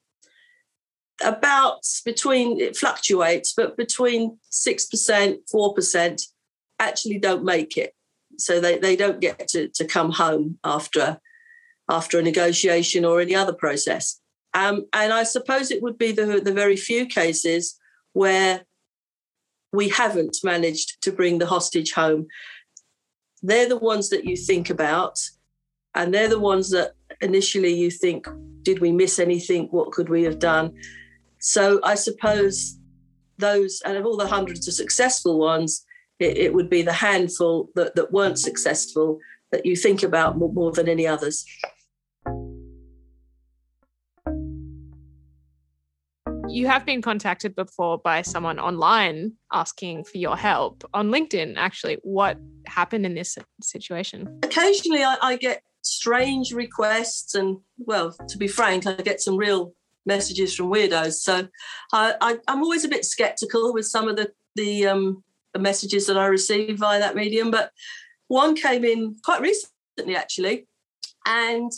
about 1.22 1.82
between 2.04 2.60
it 2.60 2.76
fluctuates, 2.76 3.52
but 3.56 3.76
between 3.76 4.38
six 4.50 4.86
percent, 4.86 5.48
four 5.48 5.74
percent 5.74 6.22
actually 6.80 7.18
don't 7.18 7.44
make 7.44 7.76
it. 7.76 7.94
So 8.38 8.58
they, 8.58 8.78
they 8.78 8.96
don't 8.96 9.20
get 9.20 9.46
to, 9.48 9.68
to 9.68 9.84
come 9.84 10.10
home 10.10 10.58
after 10.64 11.20
after 11.88 12.18
a 12.18 12.22
negotiation 12.22 13.04
or 13.04 13.20
any 13.20 13.34
other 13.34 13.52
process. 13.52 14.18
Um, 14.54 14.86
and 14.92 15.12
I 15.12 15.24
suppose 15.24 15.70
it 15.70 15.82
would 15.82 15.98
be 15.98 16.12
the, 16.12 16.40
the 16.40 16.54
very 16.54 16.76
few 16.76 17.04
cases 17.06 17.78
where 18.14 18.64
we 19.72 19.90
haven't 19.90 20.38
managed 20.42 21.02
to 21.02 21.12
bring 21.12 21.38
the 21.38 21.46
hostage 21.46 21.92
home. 21.92 22.26
They're 23.42 23.68
the 23.68 23.76
ones 23.76 24.08
that 24.08 24.24
you 24.24 24.36
think 24.36 24.70
about, 24.70 25.20
and 25.94 26.12
they're 26.12 26.28
the 26.28 26.38
ones 26.38 26.70
that 26.70 26.92
initially 27.20 27.72
you 27.74 27.90
think, 27.90 28.26
did 28.62 28.80
we 28.80 28.92
miss 28.92 29.18
anything? 29.18 29.68
What 29.70 29.92
could 29.92 30.08
we 30.08 30.22
have 30.24 30.38
done? 30.38 30.72
So 31.38 31.80
I 31.82 31.94
suppose 31.94 32.78
those, 33.38 33.82
and 33.84 33.96
of 33.96 34.06
all 34.06 34.16
the 34.16 34.26
hundreds 34.26 34.66
of 34.66 34.74
successful 34.74 35.38
ones, 35.38 35.84
it, 36.18 36.36
it 36.38 36.54
would 36.54 36.70
be 36.70 36.82
the 36.82 36.92
handful 36.92 37.70
that, 37.74 37.94
that 37.96 38.12
weren't 38.12 38.38
successful 38.38 39.18
that 39.52 39.66
you 39.66 39.76
think 39.76 40.02
about 40.02 40.38
more, 40.38 40.52
more 40.52 40.72
than 40.72 40.88
any 40.88 41.06
others. 41.06 41.44
You 46.48 46.66
have 46.68 46.86
been 46.86 47.02
contacted 47.02 47.56
before 47.56 47.98
by 47.98 48.22
someone 48.22 48.60
online 48.60 49.32
asking 49.52 50.04
for 50.04 50.18
your 50.18 50.36
help 50.36 50.84
on 50.94 51.10
LinkedIn, 51.10 51.54
actually. 51.56 51.98
What 52.02 52.38
happened 52.66 53.06
in 53.06 53.14
this 53.14 53.36
situation? 53.60 54.38
Occasionally, 54.42 55.02
I, 55.02 55.16
I 55.20 55.36
get 55.36 55.62
strange 55.84 56.52
requests, 56.52 57.34
and 57.34 57.58
well, 57.78 58.12
to 58.28 58.38
be 58.38 58.48
frank, 58.48 58.86
I 58.86 58.94
get 58.94 59.20
some 59.20 59.36
real 59.36 59.74
messages 60.06 60.54
from 60.54 60.70
weirdos. 60.70 61.14
So 61.14 61.48
I, 61.92 62.38
am 62.48 62.62
always 62.62 62.84
a 62.84 62.88
bit 62.88 63.04
skeptical 63.04 63.72
with 63.72 63.86
some 63.86 64.08
of 64.08 64.16
the 64.16 64.32
the, 64.56 64.86
um, 64.86 65.24
the 65.52 65.58
messages 65.58 66.06
that 66.06 66.16
I 66.16 66.26
receive 66.26 66.78
via 66.78 67.00
that 67.00 67.16
medium. 67.16 67.50
But 67.50 67.72
one 68.28 68.54
came 68.54 68.84
in 68.84 69.16
quite 69.24 69.40
recently, 69.40 70.14
actually, 70.16 70.68
and 71.26 71.72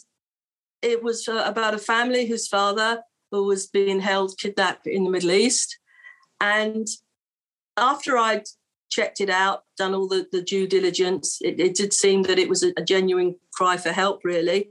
it 0.82 1.02
was 1.02 1.26
uh, 1.26 1.42
about 1.46 1.74
a 1.74 1.78
family 1.78 2.26
whose 2.26 2.48
father 2.48 3.02
who 3.30 3.44
was 3.44 3.66
being 3.66 4.00
held 4.00 4.38
kidnapped 4.38 4.86
in 4.86 5.04
the 5.04 5.10
Middle 5.10 5.32
East. 5.32 5.78
And 6.40 6.86
after 7.76 8.16
I'd 8.16 8.44
checked 8.90 9.20
it 9.20 9.30
out, 9.30 9.64
done 9.76 9.94
all 9.94 10.08
the, 10.08 10.26
the 10.32 10.42
due 10.42 10.66
diligence, 10.66 11.38
it, 11.42 11.58
it 11.60 11.74
did 11.74 11.92
seem 11.92 12.22
that 12.24 12.38
it 12.38 12.48
was 12.48 12.62
a, 12.62 12.72
genuine 12.82 13.36
cry 13.52 13.76
for 13.76 13.90
help, 13.90 14.20
really. 14.24 14.70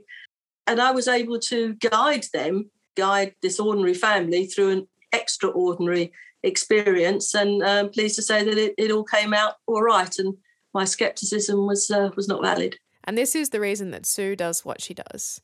And 0.66 0.80
I 0.80 0.90
was 0.90 1.08
able 1.08 1.38
to 1.40 1.74
guide 1.74 2.26
them, 2.32 2.70
guide 2.96 3.34
this 3.42 3.60
ordinary 3.60 3.94
family 3.94 4.46
through 4.46 4.70
an 4.70 4.88
extraordinary 5.12 6.12
experience. 6.42 7.34
And 7.34 7.62
I'm 7.62 7.86
um, 7.86 7.90
pleased 7.90 8.16
to 8.16 8.22
say 8.22 8.42
that 8.44 8.58
it, 8.58 8.74
it 8.78 8.90
all 8.90 9.04
came 9.04 9.34
out 9.34 9.54
all 9.66 9.82
right. 9.82 10.18
And 10.18 10.36
my 10.74 10.84
skepticism 10.84 11.66
was 11.66 11.90
uh, 11.90 12.10
was 12.16 12.28
not 12.28 12.42
valid. 12.42 12.76
And 13.04 13.16
this 13.16 13.34
is 13.36 13.50
the 13.50 13.60
reason 13.60 13.92
that 13.92 14.06
Sue 14.06 14.34
does 14.34 14.64
what 14.64 14.80
she 14.80 14.92
does. 14.92 15.40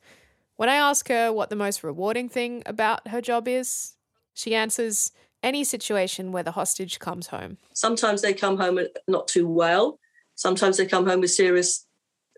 When 0.57 0.69
I 0.69 0.75
ask 0.75 1.07
her 1.07 1.31
what 1.31 1.49
the 1.49 1.55
most 1.55 1.83
rewarding 1.83 2.29
thing 2.29 2.61
about 2.65 3.07
her 3.07 3.21
job 3.21 3.47
is, 3.47 3.95
she 4.33 4.53
answers 4.53 5.11
any 5.43 5.63
situation 5.63 6.31
where 6.31 6.43
the 6.43 6.51
hostage 6.51 6.99
comes 6.99 7.27
home. 7.27 7.57
Sometimes 7.73 8.21
they 8.21 8.33
come 8.33 8.57
home 8.57 8.79
not 9.07 9.27
too 9.27 9.47
well. 9.47 9.99
Sometimes 10.35 10.77
they 10.77 10.85
come 10.85 11.05
home 11.05 11.19
with 11.19 11.31
serious 11.31 11.85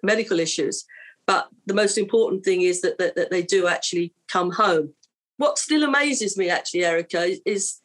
medical 0.03 0.39
issues. 0.39 0.85
But 1.27 1.47
the 1.65 1.73
most 1.73 1.97
important 1.97 2.43
thing 2.43 2.61
is 2.61 2.81
that, 2.81 2.97
that, 2.97 3.15
that 3.15 3.31
they 3.31 3.41
do 3.41 3.67
actually 3.67 4.13
come 4.27 4.51
home. 4.51 4.93
What 5.37 5.57
still 5.57 5.83
amazes 5.83 6.37
me, 6.37 6.49
actually, 6.49 6.85
Erica, 6.85 7.35
is 7.45 7.81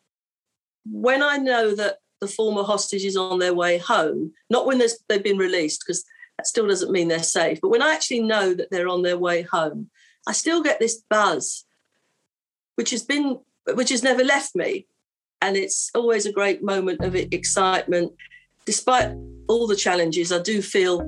when 0.85 1.23
I 1.23 1.37
know 1.37 1.75
that 1.75 1.99
the 2.21 2.29
former 2.29 2.63
hostage 2.63 3.05
is 3.05 3.17
on 3.17 3.39
their 3.39 3.55
way 3.55 3.79
home, 3.79 4.33
not 4.51 4.67
when 4.67 4.79
they've 4.79 5.23
been 5.23 5.39
released, 5.39 5.83
because 5.85 6.05
that 6.37 6.47
still 6.47 6.67
doesn't 6.67 6.93
mean 6.93 7.09
they're 7.09 7.23
safe, 7.23 7.61
but 7.61 7.71
when 7.71 7.83
I 7.83 7.95
actually 7.95 8.21
know 8.23 8.55
that 8.55 8.71
they're 8.71 8.89
on 8.89 9.03
their 9.03 9.19
way 9.19 9.43
home, 9.43 9.91
I 10.27 10.33
still 10.33 10.63
get 10.63 10.79
this 10.79 11.03
buzz, 11.09 11.65
which 12.77 12.91
has 12.91 13.03
been, 13.03 13.41
which 13.75 13.91
has 13.91 14.03
never 14.03 14.23
left 14.23 14.55
me. 14.55 14.87
And 15.43 15.57
it's 15.57 15.91
always 15.95 16.27
a 16.27 16.33
great 16.33 16.63
moment 16.63 17.03
of 17.03 17.15
excitement. 17.15 18.13
Despite 18.67 19.15
all 19.49 19.67
the 19.67 19.77
challenges, 19.77 20.33
I 20.33 20.41
do 20.41 20.61
feel 20.63 21.01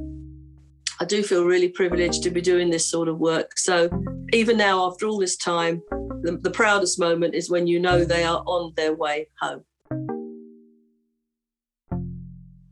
I 1.01 1.05
do 1.05 1.23
feel 1.23 1.45
really 1.45 1.69
privileged 1.69 2.23
to 2.23 2.31
be 2.31 2.41
doing 2.41 2.71
this 2.71 2.89
sort 2.89 3.09
of 3.09 3.19
work. 3.19 3.59
So 3.59 3.91
even 4.33 4.57
now, 4.57 4.87
after 4.87 5.07
all 5.07 5.19
this 5.19 5.37
time, 5.37 5.83
the, 6.23 6.39
the 6.41 6.51
proudest 6.51 6.99
moment 6.99 7.35
is 7.35 7.51
when 7.51 7.67
you 7.67 7.81
know 7.81 8.05
they 8.05 8.25
are 8.25 8.43
on 8.47 8.73
their 8.77 8.95
way 8.95 9.29
home. 9.41 9.65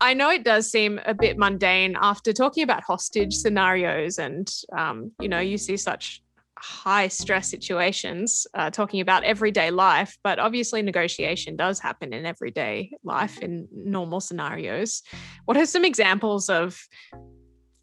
I 0.00 0.14
know 0.14 0.30
it 0.30 0.44
does 0.44 0.70
seem 0.70 0.98
a 1.04 1.12
bit 1.12 1.36
mundane 1.36 1.96
after 2.00 2.32
talking 2.32 2.62
about 2.62 2.82
hostage 2.82 3.34
scenarios, 3.34 4.18
and 4.18 4.50
um, 4.76 5.12
you 5.20 5.28
know, 5.28 5.40
you 5.40 5.58
see 5.58 5.76
such 5.76 6.22
high 6.60 7.08
stress 7.08 7.48
situations, 7.48 8.46
uh, 8.54 8.70
talking 8.70 9.00
about 9.00 9.24
everyday 9.24 9.70
life, 9.70 10.18
but 10.22 10.38
obviously 10.38 10.82
negotiation 10.82 11.56
does 11.56 11.78
happen 11.78 12.12
in 12.12 12.26
everyday 12.26 12.92
life 13.02 13.38
in 13.38 13.66
normal 13.72 14.20
scenarios. 14.20 15.02
What 15.46 15.56
are 15.56 15.66
some 15.66 15.84
examples 15.84 16.48
of 16.50 16.78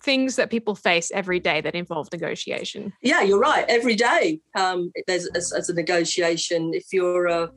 things 0.04 0.36
that 0.36 0.50
people 0.50 0.76
face 0.76 1.12
every 1.12 1.40
day 1.40 1.60
that 1.62 1.76
involve 1.76 2.08
negotiation? 2.12 2.94
Yeah, 3.02 3.24
you're 3.24 3.40
right. 3.40 3.66
Every 3.68 3.96
day, 3.96 4.42
um, 4.56 4.92
there's 5.08 5.28
as, 5.28 5.70
a 5.70 5.74
negotiation. 5.74 6.74
If 6.74 6.94
you're 6.94 7.28
a 7.28 7.52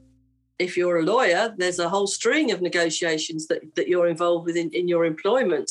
if 0.58 0.76
you're 0.76 0.98
a 0.98 1.02
lawyer, 1.02 1.54
there's 1.56 1.78
a 1.78 1.88
whole 1.88 2.06
string 2.06 2.50
of 2.50 2.60
negotiations 2.60 3.46
that, 3.46 3.62
that 3.76 3.88
you're 3.88 4.08
involved 4.08 4.44
with 4.44 4.56
in, 4.56 4.68
in 4.70 4.88
your 4.88 5.06
employment 5.06 5.70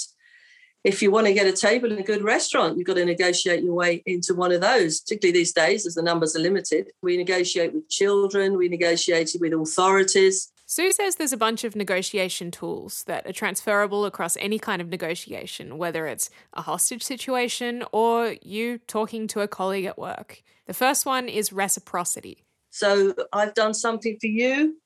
if 0.83 1.01
you 1.01 1.11
want 1.11 1.27
to 1.27 1.33
get 1.33 1.47
a 1.47 1.51
table 1.51 1.91
in 1.91 1.99
a 1.99 2.03
good 2.03 2.23
restaurant, 2.23 2.77
you've 2.77 2.87
got 2.87 2.95
to 2.95 3.05
negotiate 3.05 3.63
your 3.63 3.73
way 3.73 4.01
into 4.05 4.33
one 4.33 4.51
of 4.51 4.61
those, 4.61 5.01
particularly 5.01 5.39
these 5.39 5.51
days 5.51 5.85
as 5.85 5.95
the 5.95 6.01
numbers 6.01 6.35
are 6.35 6.39
limited. 6.39 6.91
We 7.01 7.17
negotiate 7.17 7.73
with 7.73 7.89
children, 7.89 8.57
we 8.57 8.69
negotiated 8.69 9.41
with 9.41 9.53
authorities. 9.53 10.51
Sue 10.65 10.91
says 10.91 11.15
there's 11.15 11.33
a 11.33 11.37
bunch 11.37 11.63
of 11.63 11.75
negotiation 11.75 12.51
tools 12.51 13.03
that 13.07 13.25
are 13.25 13.33
transferable 13.33 14.05
across 14.05 14.37
any 14.37 14.59
kind 14.59 14.81
of 14.81 14.87
negotiation, 14.87 15.77
whether 15.77 16.05
it's 16.05 16.29
a 16.53 16.61
hostage 16.61 17.03
situation 17.03 17.83
or 17.91 18.35
you 18.41 18.77
talking 18.77 19.27
to 19.29 19.41
a 19.41 19.47
colleague 19.47 19.85
at 19.85 19.97
work. 19.97 20.43
The 20.67 20.73
first 20.73 21.05
one 21.05 21.27
is 21.27 21.51
reciprocity. 21.51 22.45
So 22.69 23.15
I've 23.33 23.55
done 23.55 23.73
something 23.73 24.17
for 24.21 24.27
you, 24.27 24.77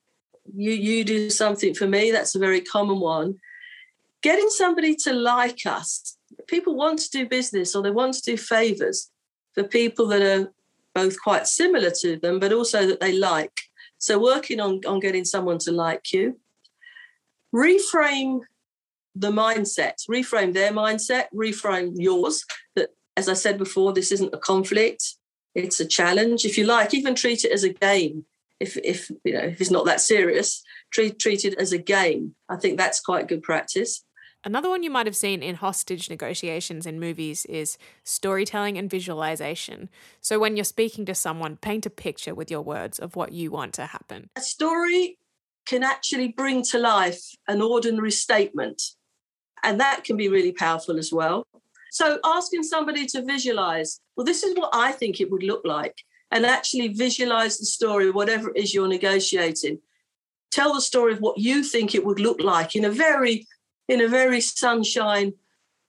you 0.56 0.72
you 0.72 1.04
do 1.04 1.30
something 1.30 1.74
for 1.74 1.86
me. 1.86 2.12
That's 2.12 2.34
a 2.34 2.40
very 2.40 2.62
common 2.62 3.00
one 3.00 3.36
getting 4.24 4.50
somebody 4.50 4.96
to 4.96 5.14
like 5.14 5.66
us. 5.66 6.18
People 6.48 6.76
want 6.76 7.00
to 7.00 7.10
do 7.12 7.28
business 7.28 7.76
or 7.76 7.84
they 7.84 7.92
want 7.92 8.16
to 8.16 8.22
do 8.22 8.38
favors 8.38 9.12
for 9.54 9.64
people 9.64 10.08
that 10.08 10.22
are 10.22 10.52
both 10.96 11.22
quite 11.22 11.48
similar 11.48 11.92
to 12.02 12.18
them, 12.18 12.40
but 12.40 12.54
also 12.54 12.88
that 12.88 13.00
they 13.00 13.14
like. 13.14 13.60
So, 14.00 14.20
working 14.20 14.60
on, 14.60 14.82
on 14.88 15.00
getting 15.00 15.26
someone 15.26 15.60
to 15.60 15.72
like 15.72 16.12
you. 16.12 16.40
Reframe 17.54 18.42
the 19.16 19.32
mindset, 19.32 19.94
reframe 20.10 20.54
their 20.54 20.72
mindset, 20.72 21.26
reframe 21.34 21.94
yours. 21.96 22.46
That, 22.76 22.90
as 23.16 23.30
I 23.30 23.34
said 23.34 23.58
before, 23.60 23.94
this 23.94 24.12
isn't 24.12 24.34
a 24.34 24.40
conflict, 24.40 25.16
it's 25.54 25.80
a 25.80 25.86
challenge. 25.86 26.46
If 26.46 26.58
you 26.58 26.66
like, 26.66 26.94
even 26.94 27.14
treat 27.14 27.44
it 27.44 27.52
as 27.52 27.64
a 27.64 27.74
game. 27.74 28.26
If, 28.60 28.78
if 28.78 29.12
you 29.24 29.34
know 29.34 29.42
if 29.42 29.62
it's 29.62 29.72
not 29.72 29.86
that 29.86 30.02
serious, 30.02 30.64
treat 30.92 31.20
treat 31.20 31.44
it 31.44 31.56
as 31.60 31.74
a 31.74 31.78
game. 31.78 32.36
I 32.50 32.56
think 32.56 32.78
that's 32.78 33.00
quite 33.00 33.28
good 33.28 33.44
practice. 33.44 34.04
Another 34.46 34.70
one 34.70 34.84
you 34.84 34.90
might 34.90 35.06
have 35.06 35.16
seen 35.16 35.42
in 35.42 35.56
hostage 35.56 36.10
negotiations 36.10 36.86
in 36.86 37.00
movies 37.00 37.46
is 37.46 37.78
storytelling 38.04 38.78
and 38.78 38.90
visualization. 38.90 39.90
So 40.20 40.38
when 40.38 40.58
you're 40.58 40.66
speaking 40.66 41.06
to 41.06 41.16
someone, 41.16 41.56
paint 41.56 41.86
a 41.86 41.90
picture 41.90 42.36
with 42.36 42.52
your 42.52 42.62
words 42.62 43.00
of 43.00 43.16
what 43.16 43.32
you 43.32 43.52
want 43.52 43.74
to 43.76 43.86
happen. 43.86 44.30
A 44.36 44.42
story 44.42 45.18
can 45.66 45.82
actually 45.82 46.28
bring 46.28 46.62
to 46.64 46.78
life 46.78 47.22
an 47.48 47.62
ordinary 47.62 48.12
statement, 48.12 48.82
and 49.64 49.80
that 49.80 50.04
can 50.04 50.18
be 50.18 50.28
really 50.28 50.52
powerful 50.52 50.98
as 50.98 51.14
well. 51.14 51.48
So 51.92 52.20
asking 52.26 52.64
somebody 52.64 53.06
to 53.08 53.24
visualize, 53.24 54.02
well, 54.18 54.26
this 54.26 54.44
is 54.44 54.58
what 54.58 54.72
I 54.74 54.92
think 54.92 55.22
it 55.22 55.32
would 55.32 55.44
look 55.44 55.62
like, 55.64 55.96
and 56.32 56.46
actually 56.46 56.90
visualize 56.90 57.60
the 57.60 57.66
story, 57.66 58.12
whatever 58.12 58.50
it 58.50 58.58
is 58.58 58.74
you're 58.74 58.90
negotiating. 58.90 59.80
Tell 60.52 60.74
the 60.74 60.82
story 60.82 61.14
of 61.14 61.22
what 61.22 61.38
you 61.38 61.64
think 61.64 61.96
it 61.96 62.06
would 62.06 62.20
look 62.20 62.42
like 62.42 62.76
in 62.76 62.84
a 62.84 62.90
very 62.90 63.48
in 63.88 64.02
a 64.02 64.08
very 64.08 64.42
sunshine 64.42 65.34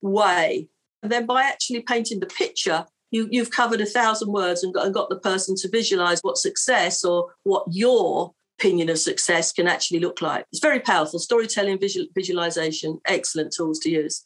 way. 0.03 0.69
And 1.03 1.13
then 1.13 1.27
by 1.27 1.43
actually 1.43 1.81
painting 1.83 2.21
the 2.21 2.27
picture, 2.27 2.87
you, 3.11 3.29
you've 3.31 3.51
covered 3.51 3.81
a 3.81 3.87
thousand 3.87 4.33
words 4.33 4.65
and 4.65 4.75
got, 4.75 4.87
and 4.87 4.95
got 4.95 5.09
the 5.09 5.19
person 5.19 5.55
to 5.57 5.69
visualize 5.69 6.21
what 6.23 6.37
success 6.37 7.05
or 7.05 7.33
what 7.45 7.65
your 7.71 8.35
opinion 8.59 8.89
of 8.89 8.99
success 8.99 9.53
can 9.53 9.69
actually 9.69 10.01
look 10.01 10.21
like. 10.21 10.45
It's 10.51 10.61
very 10.61 10.81
powerful. 10.81 11.19
Storytelling, 11.19 11.79
visual, 11.79 12.07
visualization, 12.15 13.01
excellent 13.07 13.53
tools 13.53 13.79
to 13.81 13.91
use. 13.91 14.23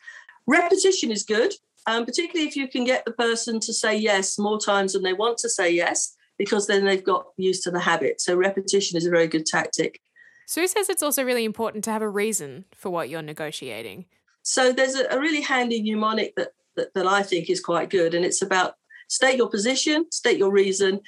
Repetition 0.47 1.11
is 1.11 1.23
good, 1.25 1.53
um, 1.87 2.07
particularly 2.07 2.49
if 2.49 2.57
you 2.57 2.69
can 2.69 2.85
get 2.85 3.05
the 3.05 3.13
person 3.13 3.61
to 3.61 3.73
say 3.73 3.97
yes 3.97 4.39
more 4.39 4.59
times 4.59 4.93
than 4.93 5.03
they 5.03 5.13
want 5.13 5.39
to 5.39 5.49
say 5.49 5.71
yes, 5.71 6.15
because 6.39 6.67
then 6.67 6.85
they've 6.85 7.05
got 7.05 7.27
used 7.37 7.63
to 7.65 7.71
the 7.71 7.81
habit. 7.81 8.21
So 8.21 8.37
repetition 8.37 8.97
is 8.97 9.05
a 9.05 9.11
very 9.11 9.27
good 9.27 9.45
tactic. 9.45 10.01
Sue 10.49 10.67
says 10.67 10.89
it's 10.89 11.03
also 11.03 11.23
really 11.25 11.45
important 11.45 11.85
to 11.85 11.93
have 11.93 12.01
a 12.01 12.09
reason 12.09 12.65
for 12.75 12.89
what 12.89 13.11
you're 13.11 13.21
negotiating. 13.21 14.07
So 14.43 14.73
there's 14.73 14.95
a, 14.95 15.05
a 15.11 15.21
really 15.21 15.43
handy 15.43 15.83
mnemonic 15.83 16.35
that, 16.37 16.53
that, 16.75 16.95
that 16.95 17.07
I 17.07 17.23
think 17.23 17.51
is 17.51 17.61
quite 17.61 17.91
good, 17.91 18.15
and 18.15 18.25
it's 18.25 18.41
about 18.41 18.77
state 19.09 19.37
your 19.37 19.51
position, 19.51 20.11
state 20.11 20.39
your 20.39 20.51
reason, 20.51 21.01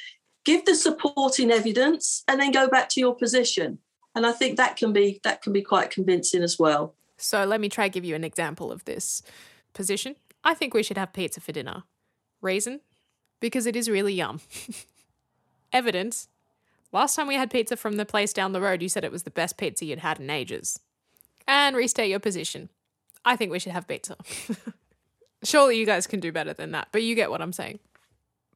give 0.45 0.67
the 0.67 0.75
supporting 0.75 1.51
evidence, 1.51 2.23
and 2.29 2.39
then 2.39 2.53
go 2.53 2.69
back 2.69 2.91
to 2.91 3.01
your 3.01 3.17
position. 3.17 3.79
And 4.15 4.27
I 4.27 4.33
think 4.33 4.59
that 4.59 4.77
can 4.77 4.93
be 4.93 5.21
that 5.25 5.41
can 5.41 5.55
be 5.55 5.63
quite 5.63 5.91
convincing 5.91 6.43
as 6.43 6.59
well. 6.59 6.95
So 7.17 7.47
let 7.47 7.63
me 7.63 7.71
try 7.71 7.89
give 7.89 8.05
you 8.05 8.15
an 8.15 8.25
example 8.25 8.71
of 8.71 8.85
this 8.85 9.23
position. 9.73 10.17
I 10.45 10.53
think 10.53 10.75
we 10.75 10.83
should 10.83 10.99
have 10.99 11.15
pizza 11.15 11.41
for 11.41 11.53
dinner. 11.53 11.85
Reason? 12.43 12.81
Because 13.41 13.65
it 13.65 13.75
is 13.75 13.89
really 13.89 14.13
yum. 14.13 14.41
Evidence? 15.73 16.29
Last 16.93 17.15
time 17.15 17.29
we 17.29 17.37
had 17.37 17.51
pizza 17.51 17.77
from 17.77 17.97
the 17.97 18.05
place 18.05 18.33
down 18.33 18.53
the 18.53 18.61
road, 18.61 18.83
you 18.83 18.89
said 18.89 19.05
it 19.05 19.13
was 19.13 19.23
the 19.23 19.31
best 19.31 19.57
pizza 19.57 19.85
you'd 19.85 20.01
had 20.01 20.19
in 20.19 20.29
ages. 20.29 20.81
And 21.47 21.77
restate 21.77 22.11
your 22.11 22.19
position. 22.19 22.69
I 23.25 23.37
think 23.37 23.53
we 23.53 23.59
should 23.59 23.73
have 23.73 23.87
pizza. 23.87 24.17
Surely 25.45 25.79
you 25.79 25.87
guys 25.87 26.07
can 26.07 26.21
do 26.21 26.33
better 26.33 26.53
than 26.53 26.73
that, 26.73 26.89
but 26.93 27.03
you 27.03 27.15
get 27.15 27.31
what 27.31 27.41
I'm 27.41 27.53
saying. 27.53 27.79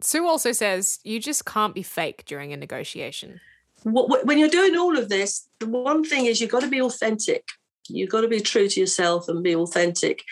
Sue 0.01 0.27
also 0.27 0.53
says 0.53 0.99
you 1.05 1.21
just 1.21 1.45
can't 1.45 1.75
be 1.75 1.83
fake 1.83 2.25
during 2.27 2.53
a 2.53 2.57
negotiation. 2.57 3.41
When 3.85 4.39
you're 4.39 4.49
doing 4.49 4.77
all 4.77 4.99
of 4.99 5.09
this, 5.09 5.47
the 5.61 5.67
one 5.67 6.05
thing 6.05 6.27
is 6.27 6.41
you've 6.41 6.51
got 6.51 6.63
to 6.63 6.69
be 6.69 6.81
authentic. 6.81 7.49
You've 7.89 8.11
got 8.11 8.23
to 8.23 8.29
be 8.29 8.41
true 8.41 8.69
to 8.69 8.81
yourself 8.81 9.29
and 9.29 9.43
be 9.43 9.55
authentic. 9.55 10.23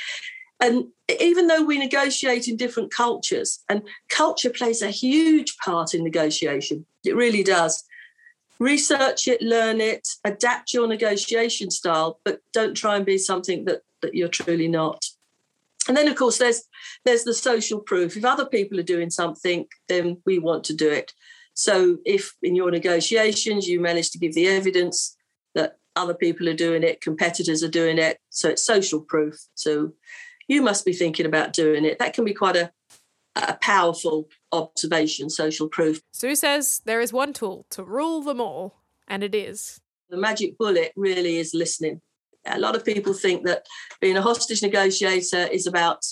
And 0.61 0.87
even 1.21 1.49
though 1.49 1.63
we 1.63 1.79
negotiate 1.79 2.49
in 2.49 2.57
different 2.57 2.93
cultures, 2.93 3.63
and 3.69 3.83
culture 4.09 4.51
plays 4.51 4.81
a 4.81 4.91
huge 4.91 5.57
part 5.59 5.93
in 5.93 6.05
negotiation, 6.05 6.87
it 7.05 7.17
really 7.17 7.43
does. 7.43 7.85
Research 8.63 9.27
it, 9.27 9.43
learn 9.43 9.81
it, 9.81 10.07
adapt 10.25 10.73
your 10.73 10.87
negotiation 10.87 11.69
style, 11.69 12.21
but 12.25 12.39
don't 12.53 12.77
try 12.77 12.95
and 12.95 13.05
be 13.05 13.19
something 13.19 13.65
that, 13.65 13.83
that 14.03 14.15
you're 14.15 14.29
truly 14.29 14.69
not. 14.69 15.05
And 15.89 15.97
then, 15.97 16.07
of 16.07 16.15
course, 16.15 16.39
there's 16.39 16.63
there's 17.05 17.25
the 17.25 17.35
social 17.35 17.81
proof. 17.81 18.17
If 18.17 18.25
other 18.25 18.47
people 18.47 18.79
are 18.79 18.85
doing 18.85 19.11
something, 19.11 19.67
then 19.89 20.23
we 20.25 20.39
want 20.39 20.63
to 20.65 20.75
do 20.75 20.89
it. 20.89 21.13
So, 21.55 21.99
if 22.05 22.37
in 22.41 22.55
your 22.55 22.71
negotiations 22.71 23.67
you 23.67 23.81
manage 23.81 24.13
to 24.13 24.19
give 24.19 24.35
the 24.35 24.47
evidence 24.47 25.17
that 25.57 25.79
other 25.97 26.15
people 26.15 26.49
are 26.49 26.55
doing 26.55 26.85
it, 26.85 27.01
competitors 27.01 27.65
are 27.65 27.69
doing 27.81 27.99
it, 27.99 28.21
so 28.31 28.49
it's 28.51 28.65
social 28.65 29.01
proof. 29.01 29.35
So, 29.57 29.95
you 30.47 30.63
must 30.63 30.85
be 30.85 30.93
thinking 30.93 31.27
about 31.27 31.53
doing 31.53 31.85
it. 31.85 31.99
That 31.99 32.15
can 32.15 32.25
be 32.25 32.33
quite 32.33 32.55
a 32.55 32.71
a 33.37 33.57
powerful 33.61 34.29
observation, 34.53 35.31
social 35.31 35.69
proof. 35.69 36.01
Sue 36.13 36.35
says 36.35 36.83
there 36.85 37.01
is 37.01 37.13
one 37.13 37.33
tool 37.33 37.67
to 37.71 37.85
rule 37.85 38.23
them 38.23 38.41
all, 38.41 38.83
and 39.09 39.23
it 39.23 39.35
is. 39.35 39.81
The 40.11 40.17
magic 40.17 40.59
bullet 40.59 40.93
really 40.97 41.39
is 41.39 41.55
listening. 41.55 42.01
A 42.47 42.59
lot 42.59 42.77
of 42.77 42.85
people 42.85 43.15
think 43.15 43.47
that 43.47 43.65
being 44.01 44.17
a 44.17 44.23
hostage 44.23 44.63
negotiator 44.63 45.47
is 45.47 45.67
about 45.67 46.05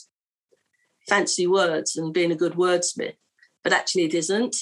fancy 1.09 1.47
words 1.47 1.97
and 1.97 2.15
being 2.15 2.33
a 2.33 2.37
good 2.37 2.55
wordsmith, 2.55 3.17
but 3.63 3.73
actually 3.73 4.05
it 4.05 4.15
isn't. 4.15 4.57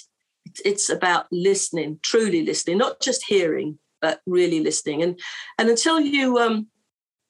It's 0.65 0.89
about 0.89 1.27
listening, 1.31 2.01
truly 2.03 2.45
listening, 2.45 2.79
not 2.79 3.01
just 3.01 3.23
hearing, 3.29 3.79
but 4.01 4.21
really 4.27 4.61
listening. 4.61 5.03
And 5.03 5.21
and 5.59 5.69
until 5.69 6.01
you 6.01 6.39
um, 6.39 6.69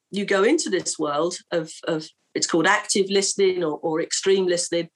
you 0.09 0.25
go 0.25 0.43
into 0.43 0.69
this 0.69 0.97
world 0.97 1.37
of 1.51 1.71
of 1.87 2.07
it's 2.33 2.47
called 2.47 2.67
active 2.67 3.07
listening 3.09 3.63
or, 3.63 3.77
or 3.79 4.01
extreme 4.01 4.45
listening, 4.45 4.89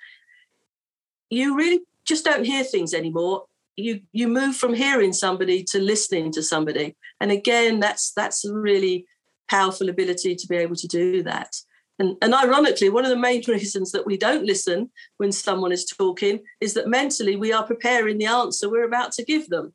you 1.34 1.56
really 1.56 1.82
just 2.06 2.26
don't 2.26 2.46
hear 2.46 2.64
things 2.64 2.94
anymore 2.94 3.46
you 3.76 4.02
you 4.12 4.28
move 4.28 4.56
from 4.56 4.74
hearing 4.74 5.14
somebody 5.14 5.64
to 5.64 5.80
listening 5.80 6.32
to 6.32 6.44
somebody 6.44 6.96
and 7.20 7.32
again 7.32 7.80
that's 7.80 8.12
that's 8.14 8.46
a 8.46 8.54
really 8.54 9.06
powerful 9.50 9.90
ability 9.90 10.36
to 10.36 10.48
be 10.48 10.56
able 10.56 10.76
to 10.76 10.88
do 10.88 11.22
that. 11.24 11.56
And, 12.00 12.18
and 12.24 12.34
ironically, 12.34 12.90
one 12.90 13.06
of 13.06 13.12
the 13.12 13.18
main 13.18 13.44
reasons 13.48 13.92
that 13.92 14.06
we 14.06 14.18
don't 14.18 14.46
listen 14.46 14.90
when 15.18 15.32
someone 15.32 15.72
is 15.72 15.86
talking 15.86 16.40
is 16.60 16.74
that 16.74 16.88
mentally 16.88 17.36
we 17.36 17.54
are 17.54 17.66
preparing 17.66 18.18
the 18.18 18.26
answer 18.26 18.70
we're 18.70 18.86
about 18.86 19.12
to 19.14 19.24
give 19.24 19.48
them. 19.50 19.74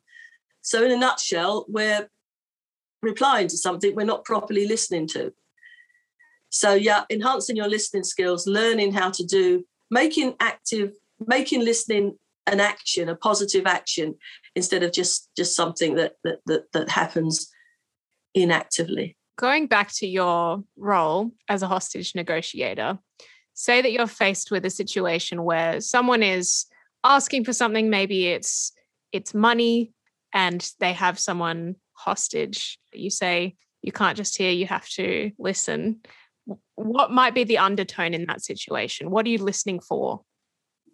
So, 0.61 0.83
in 0.83 0.91
a 0.91 0.97
nutshell, 0.97 1.65
we're 1.69 2.09
replying 3.01 3.47
to 3.47 3.57
something 3.57 3.95
we're 3.95 4.03
not 4.03 4.25
properly 4.25 4.67
listening 4.67 5.07
to. 5.07 5.33
So, 6.49 6.73
yeah, 6.73 7.05
enhancing 7.09 7.55
your 7.55 7.69
listening 7.69 8.03
skills, 8.03 8.45
learning 8.45 8.91
how 8.91 9.11
to 9.11 9.23
do, 9.23 9.65
making 9.89 10.35
active, 10.41 10.91
making 11.25 11.63
listening 11.63 12.17
an 12.47 12.59
action, 12.59 13.09
a 13.09 13.15
positive 13.15 13.65
action, 13.65 14.15
instead 14.55 14.83
of 14.83 14.91
just 14.91 15.29
just 15.35 15.55
something 15.55 15.95
that 15.95 16.13
that 16.23 16.39
that, 16.45 16.71
that 16.73 16.89
happens 16.89 17.51
inactively. 18.33 19.15
Going 19.37 19.67
back 19.67 19.91
to 19.93 20.07
your 20.07 20.63
role 20.77 21.31
as 21.47 21.61
a 21.61 21.67
hostage 21.67 22.13
negotiator, 22.15 22.99
say 23.53 23.81
that 23.81 23.91
you're 23.91 24.07
faced 24.07 24.51
with 24.51 24.65
a 24.65 24.69
situation 24.69 25.43
where 25.43 25.79
someone 25.81 26.23
is 26.23 26.65
asking 27.03 27.45
for 27.45 27.53
something, 27.53 27.89
maybe 27.89 28.27
it's 28.27 28.71
it's 29.11 29.33
money 29.33 29.93
and 30.33 30.71
they 30.79 30.93
have 30.93 31.19
someone 31.19 31.75
hostage. 31.93 32.79
You 32.93 33.09
say 33.09 33.55
you 33.81 33.91
can't 33.91 34.17
just 34.17 34.37
hear, 34.37 34.51
you 34.51 34.67
have 34.67 34.87
to 34.89 35.31
listen. 35.39 36.01
What 36.75 37.11
might 37.11 37.35
be 37.35 37.43
the 37.43 37.59
undertone 37.59 38.13
in 38.13 38.25
that 38.25 38.41
situation? 38.41 39.11
What 39.11 39.25
are 39.25 39.29
you 39.29 39.37
listening 39.37 39.79
for? 39.79 40.21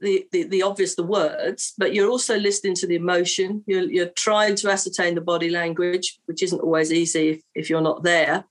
The, 0.06 0.28
the, 0.32 0.44
the, 0.44 0.62
obvious 0.62 0.94
the 0.94 1.04
words 1.04 1.74
but 1.80 1.92
you're 1.96 2.12
also 2.12 2.38
listening 2.38 2.76
to 2.76 2.86
the 2.86 2.94
emotion. 2.96 3.64
You're, 3.66 3.90
you're 3.96 4.14
trying 4.28 4.56
to 4.58 4.70
ascertain 4.70 5.16
the 5.16 5.22
body 5.22 5.50
language 5.50 6.20
which 6.28 6.44
isn't 6.44 6.62
always 6.62 6.94
easy 6.94 7.30
if, 7.30 7.42
if 7.56 7.70
you're 7.72 7.82
not 7.82 8.04
there. 8.04 8.46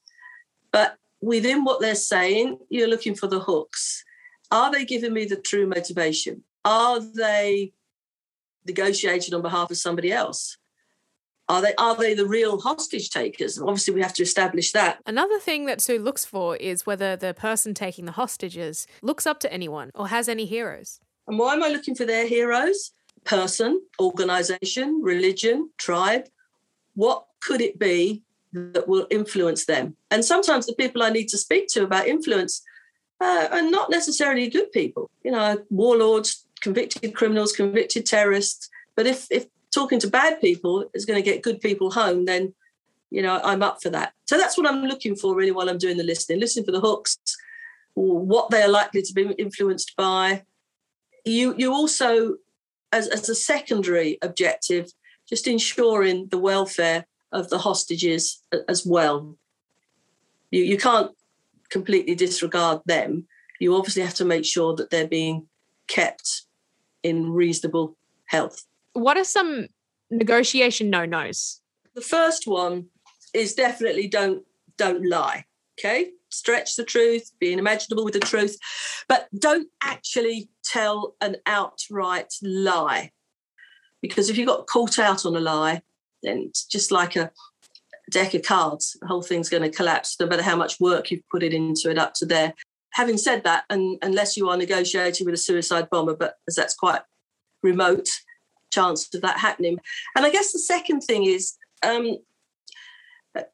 But 0.73 0.97
within 1.21 1.63
what 1.63 1.81
they're 1.81 1.95
saying 1.95 2.59
you're 2.71 2.89
looking 2.89 3.15
for 3.15 3.29
the 3.29 3.39
hooks. 3.39 4.05
Are 4.51 4.73
they 4.73 4.85
giving 4.85 5.13
me 5.13 5.27
the 5.27 5.37
true 5.37 5.67
motivation? 5.69 6.43
Are 6.65 6.99
they 6.99 7.73
negotiating 8.67 9.33
on 9.33 9.43
behalf 9.43 9.71
of 9.71 9.77
somebody 9.77 10.11
else? 10.11 10.59
Are 11.49 11.63
they 11.63 11.75
are 11.77 11.95
they 11.95 12.15
the 12.15 12.27
real 12.27 12.61
hostage 12.61 13.11
takers? 13.11 13.61
Obviously 13.61 13.95
we 13.95 14.03
have 14.03 14.15
to 14.15 14.25
establish 14.25 14.73
that. 14.73 14.99
Another 15.07 15.39
thing 15.39 15.67
that 15.67 15.81
sue 15.81 16.01
looks 16.01 16.25
for 16.25 16.57
is 16.57 16.85
whether 16.85 17.15
the 17.15 17.33
person 17.33 17.75
taking 17.75 18.07
the 18.07 18.19
hostages 18.23 18.89
looks 19.03 19.25
up 19.25 19.39
to 19.41 19.53
anyone 19.53 19.93
or 19.95 20.09
has 20.09 20.29
any 20.29 20.47
heroes 20.47 21.01
and 21.27 21.39
why 21.39 21.55
am 21.55 21.63
I 21.63 21.69
looking 21.69 21.95
for 21.95 22.05
their 22.05 22.27
heroes? 22.27 22.93
Person, 23.25 23.81
organization, 24.01 25.01
religion, 25.03 25.71
tribe. 25.79 26.27
What 26.95 27.27
could 27.41 27.61
it 27.61 27.79
be 27.79 28.23
that 28.53 28.87
will 28.87 29.07
influence 29.11 29.65
them? 29.65 29.97
And 30.11 30.25
sometimes 30.25 30.67
the 30.67 30.75
people 30.75 31.03
I 31.03 31.11
need 31.11 31.29
to 31.29 31.39
speak 31.39 31.69
to 31.69 31.85
about 31.85 32.07
influence 32.07 32.63
uh, 33.21 33.49
are 33.51 33.63
not 33.63 33.91
necessarily 33.91 34.49
good 34.49 34.71
people. 34.73 35.11
You 35.23 35.33
know, 35.33 35.65
warlords, 35.71 36.47
convicted 36.61 37.15
criminals, 37.15 37.53
convicted 37.53 38.07
terrorists. 38.07 38.69
But 38.97 39.07
if, 39.07 39.27
if 39.31 39.47
talking 39.73 39.99
to 40.01 40.09
bad 40.09 40.41
people 40.41 40.89
is 40.95 41.05
going 41.05 41.23
to 41.23 41.31
get 41.31 41.43
good 41.43 41.61
people 41.61 41.91
home, 41.91 42.25
then 42.27 42.55
you 43.11 43.23
know 43.23 43.41
I'm 43.43 43.63
up 43.63 43.83
for 43.83 43.91
that. 43.91 44.13
So 44.27 44.37
that's 44.37 44.57
what 44.57 44.69
I'm 44.69 44.85
looking 44.85 45.17
for 45.17 45.35
really 45.35 45.53
while 45.53 45.69
I'm 45.69 45.79
doing 45.79 45.97
the 45.97 46.05
listening. 46.05 46.41
Listening 46.41 46.65
for 46.65 46.73
the 46.73 46.81
hooks, 46.81 47.19
what 47.95 48.51
they 48.51 48.63
are 48.63 48.69
likely 48.69 49.03
to 49.03 49.13
be 49.13 49.23
influenced 49.39 49.95
by, 49.97 50.45
you 51.25 51.55
you 51.57 51.73
also 51.73 52.37
as, 52.93 53.09
as 53.09 53.29
a 53.29 53.35
secondary 53.35 54.19
objective 54.23 54.93
just 55.29 55.47
ensuring 55.47 56.29
the 56.29 56.39
welfare 56.39 57.07
of 57.33 57.49
the 57.49 57.59
hostages 57.59 58.43
as 58.69 58.85
well. 58.87 59.37
You, 60.51 60.63
you 60.63 60.77
can't 60.77 61.11
completely 61.71 62.15
disregard 62.15 62.83
them. 62.85 63.27
You 63.59 63.75
obviously 63.75 64.03
have 64.03 64.15
to 64.15 64.25
make 64.25 64.45
sure 64.45 64.75
that 64.77 64.91
they're 64.91 65.09
being 65.09 65.47
kept 65.89 66.43
in 67.03 67.33
reasonable 67.33 67.97
health. 68.27 68.65
What 68.93 69.17
are 69.17 69.25
some 69.25 69.69
negotiation 70.11 70.91
no-nos? 70.91 71.61
The 71.95 72.01
first 72.01 72.47
one 72.47 72.87
is 73.33 73.55
definitely 73.55 74.09
don't 74.09 74.45
don't 74.77 75.09
lie 75.09 75.45
okay 75.79 76.11
stretch 76.35 76.77
the 76.77 76.85
truth, 76.85 77.31
being 77.39 77.59
imaginable 77.59 78.05
with 78.05 78.15
the 78.15 78.21
truth, 78.21 78.59
but 79.09 79.29
don't 79.39 79.69
actually 79.83 80.49
tell 80.65 81.15
an 81.21 81.37
outright 81.47 82.35
lie. 82.43 83.13
Because 84.03 84.29
if 84.29 84.37
you 84.37 84.45
got 84.45 84.67
caught 84.67 84.99
out 84.99 85.25
on 85.25 85.37
a 85.37 85.41
lie, 85.41 85.83
then 86.23 86.47
it's 86.49 86.65
just 86.65 86.91
like 86.91 87.17
a 87.17 87.31
deck 88.11 88.35
of 88.35 88.43
cards. 88.43 88.97
The 89.01 89.07
whole 89.07 89.23
thing's 89.23 89.49
going 89.49 89.63
to 89.63 89.75
collapse, 89.75 90.17
no 90.21 90.27
matter 90.27 90.43
how 90.43 90.57
much 90.57 90.81
work 90.81 91.11
you've 91.11 91.29
put 91.31 91.43
it 91.43 91.55
into 91.55 91.91
it 91.91 91.99
up 91.99 92.15
to 92.15 92.27
there. 92.27 92.53
Having 92.93 93.19
said 93.19 93.45
that, 93.45 93.65
and 93.71 93.99
unless 94.03 94.37
you 94.37 94.49
are 94.49 94.57
negotiating 94.57 95.25
with 95.25 95.35
a 95.35 95.39
suicide 95.39 95.89
bomber, 95.91 96.15
but 96.15 96.35
as 96.47 96.55
that's 96.55 96.75
quite 96.75 97.01
remote 97.63 98.09
chance 98.71 99.13
of 99.15 99.23
that 99.23 99.39
happening. 99.39 99.79
And 100.17 100.27
I 100.27 100.31
guess 100.31 100.53
the 100.53 100.59
second 100.59 101.01
thing 101.01 101.25
is 101.25 101.55
um, 101.83 102.19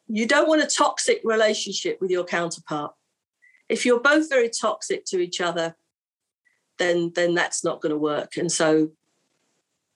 you 0.08 0.26
don't 0.26 0.48
want 0.48 0.62
a 0.62 0.66
toxic 0.66 1.20
relationship 1.24 1.98
with 2.00 2.10
your 2.10 2.24
counterpart. 2.24 2.92
If 3.68 3.86
you're 3.86 4.00
both 4.00 4.28
very 4.28 4.50
toxic 4.50 5.04
to 5.06 5.20
each 5.20 5.40
other, 5.40 5.76
then 6.78 7.12
then 7.14 7.34
that's 7.34 7.64
not 7.64 7.80
going 7.80 7.90
to 7.90 7.98
work. 7.98 8.36
And 8.36 8.50
so 8.50 8.90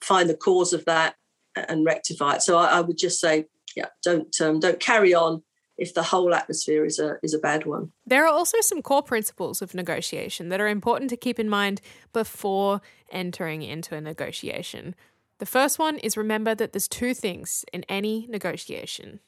find 0.01 0.29
the 0.29 0.37
cause 0.37 0.73
of 0.73 0.85
that 0.85 1.15
and 1.55 1.85
rectify 1.85 2.35
it. 2.35 2.41
So 2.41 2.57
I, 2.57 2.77
I 2.77 2.81
would 2.81 2.97
just 2.97 3.19
say, 3.19 3.45
yeah, 3.75 3.87
don't 4.03 4.33
um, 4.41 4.59
don't 4.59 4.79
carry 4.79 5.13
on 5.13 5.43
if 5.77 5.93
the 5.93 6.03
whole 6.03 6.33
atmosphere 6.33 6.85
is 6.85 6.99
a 6.99 7.17
is 7.21 7.33
a 7.33 7.39
bad 7.39 7.65
one. 7.65 7.91
There 8.05 8.23
are 8.23 8.33
also 8.33 8.61
some 8.61 8.81
core 8.81 9.03
principles 9.03 9.61
of 9.61 9.73
negotiation 9.73 10.49
that 10.49 10.61
are 10.61 10.67
important 10.67 11.09
to 11.09 11.17
keep 11.17 11.39
in 11.39 11.49
mind 11.49 11.81
before 12.13 12.81
entering 13.11 13.61
into 13.61 13.95
a 13.95 14.01
negotiation. 14.01 14.95
The 15.39 15.45
first 15.45 15.77
one 15.77 15.97
is 15.97 16.15
remember 16.15 16.55
that 16.55 16.71
there's 16.71 16.87
two 16.87 17.13
things 17.13 17.65
in 17.73 17.83
any 17.89 18.25
negotiation. 18.29 19.19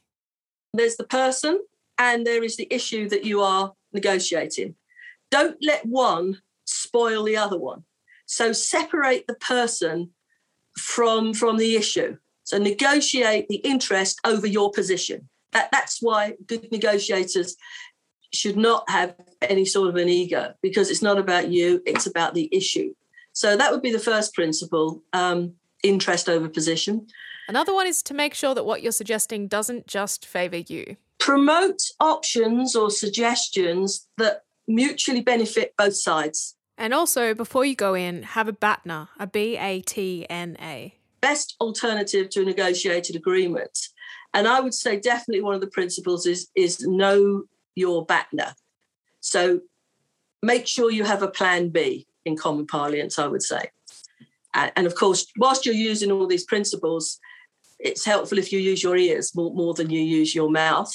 There's 0.73 0.97
the 0.97 1.05
person 1.05 1.59
and 1.97 2.25
there 2.25 2.43
is 2.43 2.57
the 2.57 2.67
issue 2.71 3.09
that 3.09 3.25
you 3.25 3.41
are 3.41 3.73
negotiating. 3.93 4.75
Don't 5.31 5.57
let 5.61 5.85
one 5.85 6.41
spoil 6.65 7.23
the 7.23 7.37
other 7.37 7.57
one. 7.57 7.83
So 8.25 8.51
separate 8.53 9.25
the 9.27 9.35
person 9.35 10.11
from 10.77 11.33
from 11.33 11.57
the 11.57 11.75
issue. 11.75 12.17
So 12.43 12.57
negotiate 12.57 13.47
the 13.49 13.57
interest 13.57 14.19
over 14.23 14.47
your 14.47 14.71
position. 14.71 15.27
That, 15.51 15.69
that's 15.71 16.01
why 16.01 16.35
good 16.45 16.71
negotiators 16.71 17.55
should 18.33 18.57
not 18.57 18.89
have 18.89 19.15
any 19.41 19.65
sort 19.65 19.89
of 19.89 19.95
an 19.95 20.09
ego 20.09 20.53
because 20.61 20.89
it's 20.89 21.01
not 21.01 21.17
about 21.17 21.49
you, 21.49 21.81
it's 21.85 22.05
about 22.05 22.33
the 22.33 22.49
issue. 22.51 22.93
So 23.33 23.55
that 23.55 23.71
would 23.71 23.81
be 23.81 23.91
the 23.91 23.99
first 23.99 24.33
principle 24.33 25.03
um, 25.13 25.53
interest 25.83 26.29
over 26.29 26.49
position. 26.49 27.07
Another 27.47 27.73
one 27.73 27.87
is 27.87 28.03
to 28.03 28.13
make 28.13 28.33
sure 28.33 28.53
that 28.53 28.65
what 28.65 28.81
you're 28.81 28.91
suggesting 28.91 29.47
doesn't 29.47 29.87
just 29.87 30.25
favor 30.25 30.57
you. 30.57 30.97
Promote 31.19 31.81
options 31.99 32.75
or 32.75 32.89
suggestions 32.91 34.07
that 34.17 34.43
mutually 34.67 35.21
benefit 35.21 35.73
both 35.77 35.95
sides. 35.95 36.55
And 36.77 36.93
also, 36.93 37.33
before 37.33 37.65
you 37.65 37.75
go 37.75 37.95
in, 37.95 38.23
have 38.23 38.47
a 38.47 38.53
BATNA, 38.53 39.09
a 39.19 39.27
B 39.27 39.57
A 39.57 39.81
T 39.81 40.27
N 40.29 40.57
A. 40.61 40.93
Best 41.21 41.55
alternative 41.59 42.29
to 42.31 42.41
a 42.41 42.45
negotiated 42.45 43.15
agreement. 43.15 43.87
And 44.33 44.47
I 44.47 44.59
would 44.59 44.73
say 44.73 44.99
definitely 44.99 45.41
one 45.41 45.55
of 45.55 45.61
the 45.61 45.67
principles 45.67 46.27
is, 46.27 46.49
is 46.53 46.81
know 46.81 47.43
your 47.75 48.05
BATNA. 48.05 48.53
So 49.21 49.61
make 50.43 50.67
sure 50.67 50.91
you 50.91 51.05
have 51.05 51.23
a 51.23 51.27
plan 51.27 51.69
B 51.69 52.05
in 52.25 52.35
common 52.37 52.67
parlance, 52.67 53.17
I 53.17 53.27
would 53.27 53.41
say. 53.41 53.71
And 54.53 54.85
of 54.87 54.95
course, 54.95 55.25
whilst 55.37 55.65
you're 55.65 55.75
using 55.75 56.11
all 56.11 56.27
these 56.27 56.45
principles, 56.45 57.19
it's 57.79 58.05
helpful 58.05 58.37
if 58.37 58.51
you 58.51 58.59
use 58.59 58.81
your 58.81 58.97
ears 58.97 59.35
more, 59.35 59.53
more 59.53 59.73
than 59.73 59.89
you 59.89 60.01
use 60.01 60.33
your 60.33 60.49
mouth. 60.49 60.93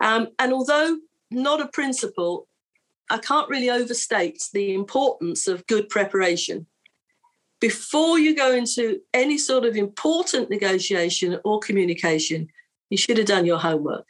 Um, 0.00 0.28
and 0.38 0.52
although 0.52 0.98
not 1.30 1.60
a 1.60 1.68
principle, 1.68 2.46
I 3.10 3.18
can't 3.18 3.48
really 3.48 3.70
overstate 3.70 4.42
the 4.52 4.74
importance 4.74 5.46
of 5.46 5.66
good 5.66 5.88
preparation. 5.88 6.66
Before 7.60 8.18
you 8.18 8.36
go 8.36 8.52
into 8.52 9.00
any 9.14 9.38
sort 9.38 9.64
of 9.64 9.76
important 9.76 10.50
negotiation 10.50 11.40
or 11.44 11.58
communication, 11.58 12.48
you 12.90 12.96
should 12.96 13.18
have 13.18 13.26
done 13.26 13.46
your 13.46 13.58
homework. 13.58 14.06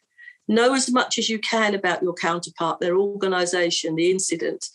Know 0.49 0.75
as 0.75 0.91
much 0.91 1.19
as 1.19 1.29
you 1.29 1.39
can 1.39 1.75
about 1.75 2.03
your 2.03 2.15
counterpart, 2.15 2.81
their 2.81 2.97
organization, 2.97 3.95
the 3.95 4.11
incident. 4.11 4.69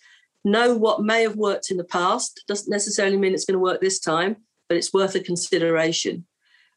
Know 0.44 0.76
what 0.76 1.04
may 1.04 1.24
have 1.24 1.36
worked 1.36 1.72
in 1.72 1.78
the 1.78 1.84
past. 1.84 2.44
Doesn't 2.48 2.72
necessarily 2.72 3.18
mean 3.18 3.34
it's 3.34 3.46
going 3.46 3.56
to 3.56 3.60
work 3.60 3.82
this 3.82 4.00
time, 4.00 4.38
but 4.70 4.78
it's 4.78 4.94
worth 4.94 5.16
a 5.16 5.20
consideration. 5.20 6.26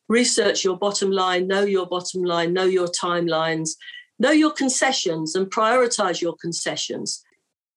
Research 0.08 0.64
your 0.64 0.78
bottom 0.78 1.10
line, 1.10 1.46
know 1.46 1.64
your 1.64 1.86
bottom 1.86 2.22
line, 2.22 2.52
know 2.52 2.64
your 2.64 2.88
timelines, 2.88 3.70
know 4.18 4.30
your 4.30 4.52
concessions 4.52 5.34
and 5.34 5.46
prioritize 5.50 6.20
your 6.20 6.36
concessions. 6.36 7.22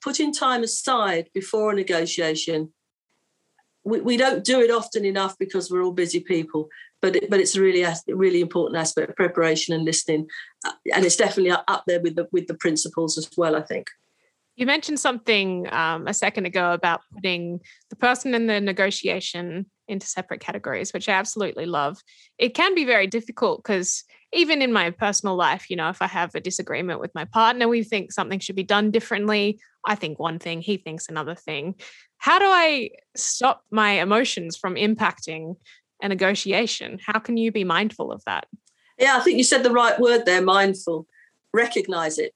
Putting 0.02 0.34
time 0.34 0.64
aside 0.64 1.30
before 1.34 1.72
a 1.72 1.76
negotiation 1.76 2.72
we, 3.84 4.02
we 4.02 4.18
don't 4.18 4.44
do 4.44 4.62
it 4.62 4.72
often 4.72 5.06
enough 5.06 5.38
because 5.38 5.72
we're 5.72 5.84
all 5.84 5.92
busy 5.92 6.20
people 6.20 6.70
but 7.02 7.16
it, 7.16 7.30
but 7.30 7.40
it's 7.40 7.56
a 7.56 7.62
really 7.62 7.86
really 8.08 8.42
important 8.42 8.80
aspect 8.80 9.10
of 9.10 9.16
preparation 9.16 9.74
and 9.74 9.86
listening 9.86 10.28
uh, 10.66 10.72
and 10.94 11.06
it's 11.06 11.16
definitely 11.16 11.52
up 11.52 11.84
there 11.88 12.02
with 12.02 12.16
the 12.16 12.28
with 12.32 12.48
the 12.48 12.54
principles 12.54 13.18
as 13.18 13.30
well 13.38 13.56
i 13.56 13.62
think. 13.62 13.90
You 14.56 14.66
mentioned 14.66 15.00
something 15.00 15.72
um, 15.72 16.06
a 16.06 16.14
second 16.14 16.46
ago 16.46 16.74
about 16.74 17.00
putting 17.14 17.62
the 17.90 17.96
person 17.96 18.34
in 18.34 18.48
the 18.48 18.60
negotiation 18.60 19.68
into 19.90 20.08
separate 20.08 20.40
categories, 20.40 20.94
which 20.94 21.10
I 21.10 21.14
absolutely 21.14 21.66
love. 21.66 22.02
It 22.38 22.54
can 22.54 22.76
be 22.76 22.86
very 22.86 23.08
difficult 23.08 23.64
because 23.64 24.04
even 24.32 24.62
in 24.62 24.72
my 24.72 24.92
personal 24.92 25.36
life, 25.36 25.70
you 25.70 25.76
know, 25.76 25.90
if 25.90 26.02
I 26.02 26.08
have 26.08 26.36
a 26.36 26.40
disagreement 26.40 27.00
with 27.00 27.14
my 27.16 27.26
partner, 27.26 27.68
we 27.68 27.84
think 27.84 28.12
something 28.12 28.40
should 28.40 28.56
be 28.56 28.64
done 28.64 28.92
differently. 28.92 29.60
I 29.86 29.96
think 29.96 30.20
one 30.20 30.40
thing, 30.40 30.62
he 30.62 30.78
thinks 30.78 31.10
another 31.10 31.36
thing. 31.36 31.76
How 32.18 32.38
do 32.38 32.46
I 32.46 32.92
stop 33.16 33.64
my 33.72 33.92
emotions 34.02 34.56
from 34.56 34.76
impacting 34.76 35.56
a 36.02 36.10
negotiation? 36.10 37.00
How 37.04 37.20
can 37.20 37.38
you 37.38 37.52
be 37.52 37.64
mindful 37.64 38.12
of 38.12 38.24
that? 38.26 38.46
Yeah, 38.98 39.18
I 39.18 39.22
think 39.22 39.38
you 39.38 39.44
said 39.44 39.64
the 39.64 39.72
right 39.72 40.00
word 40.00 40.26
there 40.26 40.42
mindful. 40.42 41.08
Recognize 41.54 42.20
it. 42.20 42.34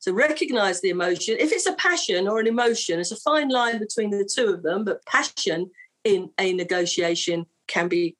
So 0.00 0.12
recognize 0.12 0.80
the 0.80 0.90
emotion. 0.90 1.36
If 1.38 1.52
it's 1.52 1.66
a 1.66 1.74
passion 1.74 2.28
or 2.28 2.38
an 2.38 2.46
emotion, 2.46 3.00
it's 3.00 3.10
a 3.10 3.16
fine 3.16 3.48
line 3.48 3.78
between 3.78 4.10
the 4.10 4.24
two 4.24 4.48
of 4.48 4.62
them, 4.62 4.84
but 4.84 5.04
passion 5.06 5.70
in 6.08 6.30
a 6.38 6.52
negotiation 6.52 7.46
can 7.66 7.88
be 7.88 8.16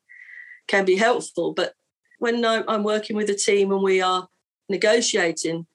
can 0.67 0.85
be 0.85 0.97
helpful. 0.97 1.55
But 1.55 1.75
when 2.19 2.45
I'm 2.45 2.83
working 2.83 3.17
with 3.17 3.31
a 3.31 3.35
team 3.35 3.73
and 3.73 3.83
we 3.83 4.01
are 4.03 4.29
negotiating, 4.69 5.67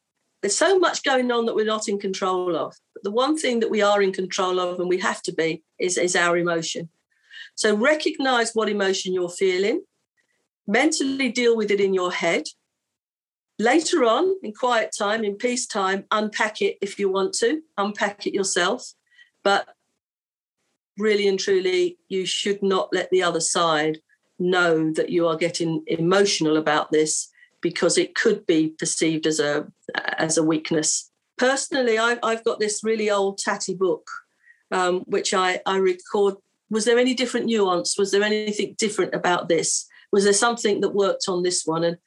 there's 0.41 0.56
so 0.56 0.78
much 0.78 1.04
going 1.04 1.32
on 1.32 1.45
that 1.45 1.56
we're 1.56 1.65
not 1.65 1.88
in 1.88 1.99
control 1.99 2.56
of. 2.56 2.76
But 2.93 3.04
the 3.04 3.12
one 3.12 3.38
thing 3.38 3.60
that 3.62 3.71
we 3.71 3.82
are 3.82 4.02
in 4.04 4.12
control 4.12 4.60
of 4.60 4.80
and 4.80 4.89
we 4.89 4.99
have 4.99 5.21
to 5.23 5.34
be 5.34 5.63
is, 5.80 5.97
is 5.97 6.15
our 6.15 6.38
emotion. 6.38 6.89
So 7.56 7.76
recognize 7.76 8.52
what 8.54 8.69
emotion 8.69 9.13
you're 9.13 9.30
feeling, 9.30 9.84
mentally 10.67 11.32
deal 11.32 11.58
with 11.58 11.71
it 11.71 11.82
in 11.82 11.93
your 11.93 12.12
head, 12.12 12.43
Later 13.60 14.04
on, 14.04 14.36
in 14.41 14.54
quiet 14.54 14.95
time, 14.97 15.23
in 15.23 15.36
peace 15.36 15.67
time, 15.67 16.06
unpack 16.10 16.62
it 16.62 16.78
if 16.82 16.97
you 16.97 17.10
want 17.10 17.34
to, 17.36 17.62
unpack 17.78 18.26
it 18.26 18.34
yourself. 18.34 18.93
But 19.43 19.67
really 20.98 21.28
and 21.28 21.40
truly, 21.40 21.98
you 22.10 22.26
should 22.26 22.62
not 22.62 22.90
let 22.94 23.10
the 23.10 23.24
other 23.24 23.40
side 23.40 24.00
know 24.40 24.92
that 24.94 25.10
you 25.10 25.28
are 25.28 25.38
getting 25.38 25.84
emotional 25.88 26.58
about 26.58 26.92
this 26.92 27.30
because 27.62 27.98
it 27.98 28.16
could 28.16 28.46
be 28.46 28.76
perceived 28.78 29.26
as 29.26 29.40
a 29.40 29.68
as 30.18 30.38
a 30.38 30.44
weakness. 30.44 31.10
Personally, 31.38 31.98
I, 31.98 32.18
have 32.24 32.44
got 32.44 32.60
this 32.60 32.84
really 32.84 33.10
old 33.10 33.38
tatty 33.38 33.74
book, 33.74 34.08
um, 34.72 35.00
which 35.08 35.34
I, 35.34 35.62
I 35.66 35.78
record. 35.78 36.36
Was 36.70 36.86
there 36.86 37.00
any 37.00 37.14
different 37.14 37.48
nuance? 37.48 37.98
Was 37.98 38.12
there 38.12 38.24
anything 38.24 38.76
different 38.78 39.14
about 39.16 39.48
this? 39.48 39.88
Was 40.12 40.24
there 40.24 40.34
something 40.34 40.82
that 40.82 40.94
worked 40.94 41.26
on 41.28 41.44
this 41.44 41.64
one? 41.66 41.84
And 41.84 41.98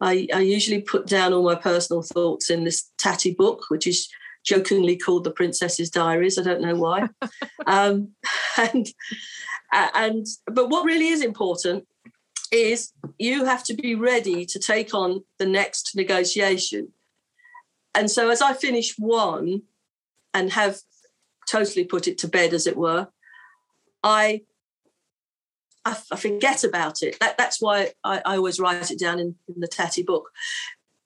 I, 0.00 0.28
I 0.32 0.40
usually 0.40 0.80
put 0.80 1.06
down 1.06 1.32
all 1.32 1.44
my 1.44 1.54
personal 1.54 2.02
thoughts 2.02 2.50
in 2.50 2.64
this 2.64 2.90
tatty 2.98 3.34
book, 3.34 3.64
which 3.68 3.86
is 3.86 4.08
jokingly 4.44 4.96
called 4.96 5.24
the 5.24 5.30
Princess's 5.30 5.90
Diaries. 5.90 6.38
I 6.38 6.42
don't 6.42 6.60
know 6.60 6.76
why. 6.76 7.08
um, 7.66 8.10
and 8.56 8.86
and 9.72 10.26
but 10.46 10.68
what 10.68 10.84
really 10.84 11.08
is 11.08 11.22
important 11.22 11.86
is 12.52 12.92
you 13.18 13.44
have 13.44 13.64
to 13.64 13.74
be 13.74 13.94
ready 13.94 14.46
to 14.46 14.58
take 14.58 14.94
on 14.94 15.24
the 15.38 15.46
next 15.46 15.96
negotiation. 15.96 16.92
And 17.94 18.10
so 18.10 18.30
as 18.30 18.40
I 18.40 18.52
finish 18.52 18.94
one 18.98 19.62
and 20.32 20.52
have 20.52 20.78
totally 21.48 21.84
put 21.84 22.06
it 22.06 22.18
to 22.18 22.28
bed, 22.28 22.52
as 22.52 22.66
it 22.66 22.76
were, 22.76 23.08
I 24.02 24.42
I, 25.84 25.94
forget 26.16 26.64
about 26.64 27.02
it. 27.02 27.18
That, 27.20 27.36
that's 27.36 27.60
why 27.60 27.92
I, 28.02 28.22
I, 28.24 28.36
always 28.36 28.58
write 28.58 28.90
it 28.90 28.98
down 28.98 29.18
in, 29.18 29.34
in 29.54 29.60
the 29.60 29.68
tatty 29.68 30.02
book 30.02 30.30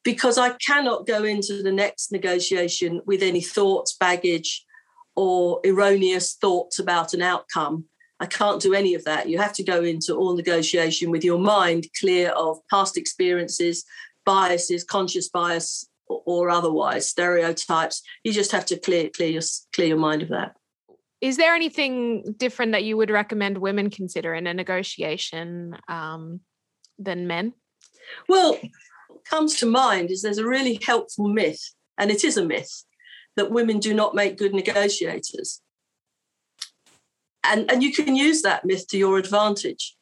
because 0.09 0.39
I 0.39 0.53
cannot 0.53 1.07
go 1.07 1.23
into 1.23 1.63
the 1.63 1.71
next 1.71 2.13
negotiation 2.13 3.03
with 3.05 3.23
any 3.23 3.43
thoughts, 3.43 3.95
baggage, 3.95 4.65
or 5.15 5.61
erroneous 5.67 6.33
thoughts 6.33 6.79
about 6.79 7.13
an 7.13 7.21
outcome. 7.21 7.85
I 8.19 8.25
can't 8.25 8.63
do 8.63 8.73
any 8.73 8.95
of 8.95 9.05
that. 9.05 9.29
You 9.29 9.37
have 9.37 9.53
to 9.53 9.63
go 9.63 9.85
into 9.85 10.15
all 10.15 10.35
negotiation 10.35 11.11
with 11.11 11.25
your 11.25 11.39
mind 11.39 11.89
clear 12.01 12.31
of 12.31 12.57
past 12.71 12.97
experiences, 12.97 13.85
biases, 14.25 14.83
conscious 14.83 15.29
bias, 15.29 15.87
or, 16.07 16.49
otherwise, 16.49 17.07
stereotypes. 17.07 18.01
You 18.25 18.33
just 18.33 18.53
have 18.53 18.65
to 18.65 18.79
clear 18.79 19.11
clear 19.11 19.29
your 19.29 19.43
clear 19.75 19.89
your 19.89 19.99
mind 19.99 20.23
of 20.23 20.31
that. 20.31 20.55
Is 21.21 21.37
there 21.37 21.55
anything 21.55 22.35
different 22.39 22.73
that 22.73 22.85
you 22.85 22.97
would 22.97 23.11
recommend 23.11 23.59
women 23.59 23.91
consider 23.91 24.33
in 24.33 24.47
a 24.47 24.55
negotiation 24.55 25.77
um, 25.87 26.41
than 26.99 27.27
men? 27.27 27.53
Well, 28.27 28.59
comes 29.29 29.57
to 29.57 29.67
mind 29.67 30.11
is 30.11 30.23
there's 30.23 30.39
a 30.39 30.47
really 30.47 30.79
helpful 30.85 31.29
myth, 31.29 31.75
and 31.97 32.11
it 32.11 32.25
is 32.25 32.37
a 32.37 32.45
myth, 32.45 32.85
that 33.37 33.51
women 33.51 33.79
do 33.79 33.95
not 33.95 34.15
make 34.15 34.39
good 34.39 34.55
negotiators. 34.55 35.61
And, 37.45 37.71
and 37.71 37.83
you 37.83 37.93
can 37.93 38.17
use 38.17 38.43
that 38.43 38.65
myth 38.65 38.89
to 38.89 38.99
your 38.99 39.19
advantage 39.19 39.97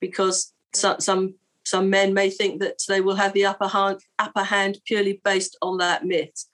because 0.00 0.52
some, 0.72 1.00
some 1.00 1.34
some 1.64 1.90
men 1.90 2.12
may 2.14 2.30
think 2.30 2.60
that 2.60 2.82
they 2.88 3.00
will 3.00 3.14
have 3.14 3.32
the 3.32 3.46
upper 3.46 3.68
hand, 3.68 4.00
upper 4.18 4.42
hand 4.42 4.78
purely 4.86 5.20
based 5.24 5.56
on 5.62 5.78
that 5.78 6.04
myth. 6.04 6.46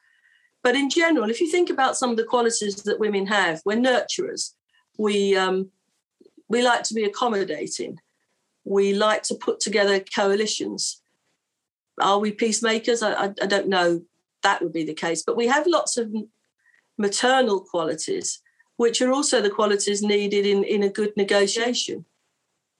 But 0.63 0.75
in 0.75 0.91
general, 0.91 1.31
if 1.31 1.41
you 1.41 1.51
think 1.51 1.71
about 1.71 1.97
some 1.97 2.11
of 2.11 2.17
the 2.17 2.25
qualities 2.25 2.83
that 2.83 3.01
women 3.01 3.27
have, 3.27 3.63
we're 3.65 3.79
nurturers. 3.79 4.53
We 4.99 5.37
um, 5.37 5.71
we 6.49 6.63
like 6.63 6.83
to 6.85 6.95
be 6.95 7.05
accommodating. 7.05 7.99
We 8.65 8.95
like 8.95 9.23
to 9.25 9.35
put 9.37 9.61
together 9.61 10.01
coalitions. 10.15 11.01
Are 12.01 12.19
we 12.19 12.33
peacemakers? 12.33 13.03
I, 13.03 13.13
I, 13.13 13.25
I 13.43 13.47
don't 13.47 13.69
know. 13.69 14.03
That 14.43 14.63
would 14.63 14.73
be 14.73 14.85
the 14.85 14.95
case. 14.95 15.23
But 15.23 15.37
we 15.37 15.47
have 15.47 15.67
lots 15.67 15.97
of 15.97 16.15
maternal 16.99 17.61
qualities, 17.61 18.41
which 18.77 19.01
are 19.03 19.13
also 19.13 19.41
the 19.41 19.51
qualities 19.51 20.03
needed 20.03 20.47
in, 20.47 20.65
in 20.65 20.83
a 20.83 20.89
good 20.89 21.17
negotiation. 21.17 22.05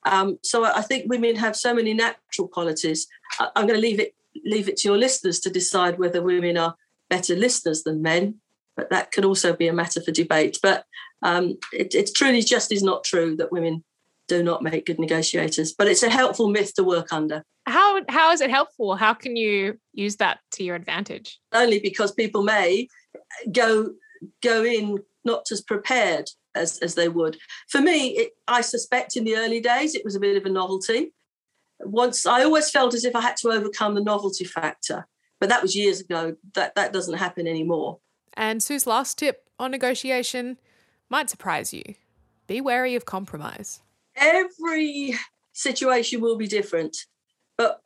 Um, 0.05 0.39
so 0.43 0.65
I 0.65 0.83
think 0.83 1.11
women 1.11 1.37
have 1.37 1.57
so 1.57 1.75
many 1.75 1.93
natural 1.93 2.49
qualities. 2.49 3.09
I, 3.41 3.49
I'm 3.57 3.67
going 3.67 3.81
to 3.81 3.87
leave 3.87 4.01
it 4.01 4.15
leave 4.45 4.69
it 4.69 4.77
to 4.77 4.89
your 4.89 4.99
listeners 4.99 5.41
to 5.41 5.51
decide 5.51 5.99
whether 5.99 6.23
women 6.23 6.59
are 6.59 6.77
better 7.09 7.35
listeners 7.35 7.83
than 7.83 8.03
men, 8.03 8.35
but 8.77 8.91
that 8.91 9.11
could 9.11 9.25
also 9.25 9.55
be 9.55 9.67
a 9.67 9.73
matter 9.73 10.01
for 10.01 10.11
debate. 10.11 10.59
But 10.63 10.85
um, 11.23 11.57
it, 11.73 11.95
it 11.95 12.15
truly 12.15 12.43
just 12.43 12.71
is 12.71 12.83
not 12.83 13.05
true 13.05 13.35
that 13.37 13.51
women 13.51 13.83
do 14.29 14.43
not 14.43 14.63
make 14.63 14.87
good 14.87 14.99
negotiators, 14.99 15.73
but 15.73 15.89
it's 15.89 16.03
a 16.03 16.11
helpful 16.11 16.49
myth 16.49 16.75
to 16.75 16.85
work 16.85 17.13
under. 17.13 17.43
How 17.67 18.01
how 18.09 18.33
is 18.33 18.41
it 18.41 18.51
helpful? 18.51 18.97
How 18.97 19.15
can 19.15 19.37
you 19.37 19.79
use 19.93 20.17
that 20.17 20.39
to 20.53 20.65
your 20.65 20.77
advantage? 20.77 21.39
Only 21.53 21.81
because 21.81 22.13
people 22.13 22.43
may 22.43 22.89
go 23.53 23.91
go 24.43 24.65
in 24.65 24.99
not 25.25 25.51
as 25.51 25.61
prepared 25.61 26.31
as, 26.55 26.79
as 26.79 26.95
they 26.95 27.09
would. 27.09 27.37
For 27.69 27.81
me, 27.81 28.11
it, 28.11 28.33
I 28.49 28.61
suspect 28.61 29.17
in 29.17 29.25
the 29.25 29.37
early 29.37 29.61
days 29.61 29.95
it 29.95 30.05
was 30.05 30.15
a 30.15 30.21
bit 30.21 30.37
of 30.37 30.47
a 30.47 30.49
novelty. 30.49 31.13
Once 31.81 32.25
I 32.25 32.45
always 32.45 32.71
felt 32.71 32.95
as 32.95 33.05
if 33.05 33.15
I 33.15 33.21
had 33.21 33.37
to 33.39 33.51
overcome 33.51 33.95
the 33.95 34.03
novelty 34.03 34.45
factor, 34.45 35.07
but 35.41 35.49
that 35.49 35.63
was 35.63 35.77
years 35.77 36.01
ago. 36.01 36.37
That 36.55 36.75
that 36.77 36.93
doesn't 36.93 37.19
happen 37.19 37.47
anymore. 37.47 37.99
And 38.35 38.63
Sue's 38.63 38.87
last 38.87 39.19
tip 39.19 39.49
on 39.59 39.71
negotiation 39.71 40.59
might 41.09 41.31
surprise 41.31 41.73
you. 41.75 41.83
Be 42.47 42.61
wary 42.61 42.95
of 42.95 43.05
compromise. 43.05 43.83
Every 44.17 45.15
situation 45.53 46.21
will 46.21 46.37
be 46.37 46.47
different, 46.47 46.97
but 47.57 47.81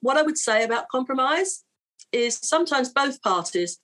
what 0.00 0.16
I 0.16 0.22
would 0.22 0.38
say 0.38 0.64
about 0.64 0.88
compromise 0.88 1.64
is 2.12 2.38
sometimes 2.42 2.90
both 2.90 3.22
parties 3.22 3.78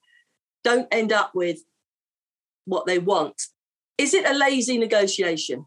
don't 0.63 0.87
end 0.91 1.11
up 1.11 1.31
with 1.35 1.59
what 2.65 2.85
they 2.85 2.99
want. 2.99 3.41
Is 3.97 4.13
it 4.13 4.27
a 4.27 4.33
lazy 4.33 4.77
negotiation? 4.77 5.65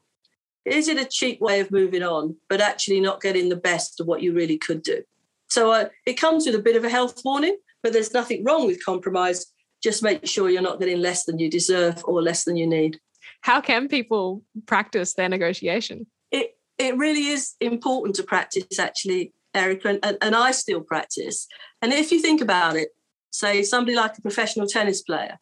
Is 0.64 0.88
it 0.88 0.99
a 0.99 1.05
cheap 1.05 1.40
way 1.40 1.61
of 1.61 1.71
moving 1.71 2.03
on, 2.03 2.37
but 2.49 2.61
actually 2.61 3.01
not 3.01 3.21
getting 3.21 3.49
the 3.49 3.57
best 3.57 4.01
of 4.01 4.07
what 4.07 4.23
you 4.23 4.33
really 4.35 4.59
could 4.59 4.83
do? 4.83 5.03
So 5.49 5.73
uh, 5.73 5.88
it 6.05 6.14
comes 6.14 6.44
with 6.44 6.55
a 6.55 6.62
bit 6.62 6.77
of 6.77 6.85
a 6.85 6.90
health 6.90 7.23
warning, 7.25 7.57
but 7.83 7.92
there's 7.92 8.12
nothing 8.12 8.44
wrong 8.44 8.66
with 8.66 8.85
compromise. 8.85 9.47
Just 9.83 10.03
make 10.03 10.27
sure 10.27 10.51
you're 10.51 10.61
not 10.61 10.81
getting 10.81 11.01
less 11.01 11.25
than 11.25 11.38
you 11.38 11.49
deserve 11.49 12.03
or 12.05 12.23
less 12.23 12.44
than 12.44 12.57
you 12.57 12.66
need. 12.66 13.01
How 13.43 13.61
can 13.61 13.88
people 13.88 14.43
practice 14.67 15.14
their 15.14 15.29
negotiation? 15.29 16.07
It 16.31 16.57
it 16.79 16.97
really 16.97 17.29
is 17.29 17.55
important 17.61 18.17
to 18.17 18.23
practice, 18.23 18.79
actually, 18.79 19.33
Erica, 19.55 19.99
and, 20.03 20.19
and 20.21 20.35
I 20.35 20.53
still 20.53 20.81
practice. 20.81 21.47
And 21.83 21.93
if 21.93 22.12
you 22.12 22.21
think 22.21 22.41
about 22.41 22.77
it, 22.77 22.91
say 23.31 23.62
somebody 23.62 23.97
like 23.97 24.17
a 24.17 24.23
professional 24.23 24.67
tennis 24.67 25.03
player, 25.03 25.38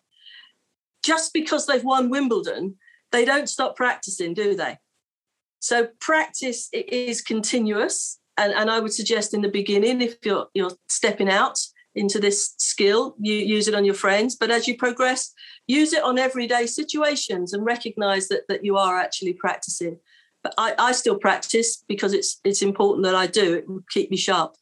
just 1.02 1.32
because 1.32 1.66
they've 1.66 1.84
won 1.84 2.10
Wimbledon, 2.10 2.76
they 3.12 3.24
don't 3.24 3.48
stop 3.48 3.76
practicing, 3.76 4.34
do 4.34 4.54
they? 4.54 4.78
So 5.60 5.88
practice 6.00 6.68
is 6.72 7.20
continuous. 7.22 8.18
And, 8.38 8.52
and 8.52 8.70
I 8.70 8.80
would 8.80 8.92
suggest 8.92 9.32
in 9.32 9.40
the 9.40 9.48
beginning, 9.48 10.02
if 10.02 10.16
you're 10.22 10.48
you're 10.52 10.76
stepping 10.88 11.30
out 11.30 11.58
into 11.96 12.20
this 12.20 12.54
skill, 12.58 13.16
you 13.18 13.34
use 13.34 13.66
it 13.66 13.74
on 13.74 13.84
your 13.84 13.94
friends. 13.94 14.36
But 14.36 14.50
as 14.50 14.68
you 14.68 14.76
progress, 14.76 15.32
use 15.66 15.92
it 15.92 16.02
on 16.04 16.18
everyday 16.18 16.66
situations 16.66 17.52
and 17.52 17.64
recognize 17.64 18.28
that 18.28 18.42
that 18.48 18.64
you 18.64 18.76
are 18.76 18.98
actually 18.98 19.32
practicing. 19.32 19.98
But 20.42 20.54
I, 20.58 20.74
I 20.78 20.92
still 20.92 21.18
practice 21.18 21.82
because 21.88 22.12
it's 22.12 22.40
it's 22.44 22.62
important 22.62 23.04
that 23.04 23.14
I 23.14 23.26
do. 23.26 23.54
It 23.54 23.68
will 23.68 23.82
keep 23.90 24.10
me 24.10 24.16
sharp. 24.16 24.54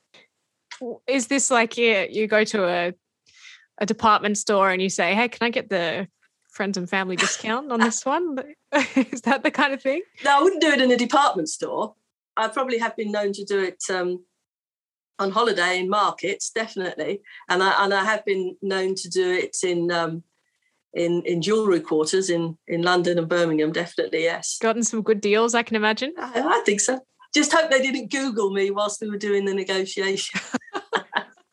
Is 1.07 1.27
this 1.27 1.51
like 1.51 1.77
yeah, 1.77 2.05
you 2.09 2.27
go 2.27 2.45
to 2.45 2.65
a 2.67 2.95
a 3.79 3.87
department 3.87 4.39
store 4.39 4.71
and 4.71 4.81
you 4.81 4.89
say, 4.89 5.15
"Hey, 5.15 5.29
can 5.29 5.45
I 5.45 5.51
get 5.51 5.69
the 5.69 6.07
friends 6.53 6.79
and 6.79 6.89
family 6.89 7.17
discount 7.17 7.73
on 7.73 7.81
this 7.81 8.07
one?" 8.07 8.39
Is 8.97 9.23
that 9.23 9.43
the 9.43 9.51
kind 9.51 9.75
of 9.75 9.83
thing? 9.83 10.03
No, 10.25 10.39
I 10.39 10.43
wouldn't 10.43 10.63
do 10.63 10.69
it 10.69 10.81
in 10.81 10.91
a 10.91 10.97
department 10.97 11.49
store. 11.49 11.95
I 12.37 12.49
probably 12.49 12.79
have 12.79 12.97
been 12.97 13.13
known 13.13 13.33
to 13.33 13.45
do 13.45 13.63
it 13.63 13.83
um, 13.91 14.25
on 15.19 15.31
holiday 15.31 15.79
in 15.79 15.89
markets, 15.89 16.51
definitely, 16.51 17.23
and 17.49 17.63
I 17.63 17.85
and 17.85 17.95
I 17.95 18.05
have 18.05 18.25
been 18.25 18.57
known 18.63 18.95
to 18.97 19.09
do 19.09 19.33
it 19.33 19.57
in 19.63 19.91
um, 19.91 20.23
in 20.93 21.23
in 21.25 21.43
jewelry 21.43 21.81
quarters 21.81 22.31
in 22.31 22.57
in 22.67 22.83
London 22.83 23.19
and 23.19 23.29
Birmingham, 23.29 23.73
definitely. 23.73 24.25
Yes, 24.25 24.59
gotten 24.61 24.83
some 24.83 25.03
good 25.03 25.21
deals, 25.21 25.55
I 25.55 25.63
can 25.63 25.77
imagine. 25.77 26.13
I, 26.19 26.43
I 26.61 26.63
think 26.65 26.81
so. 26.81 27.01
Just 27.35 27.53
hope 27.53 27.71
they 27.71 27.83
didn't 27.83 28.13
Google 28.13 28.51
me 28.51 28.71
whilst 28.71 29.01
we 29.01 29.11
were 29.11 29.19
doing 29.19 29.45
the 29.45 29.55
negotiation. 29.55 30.41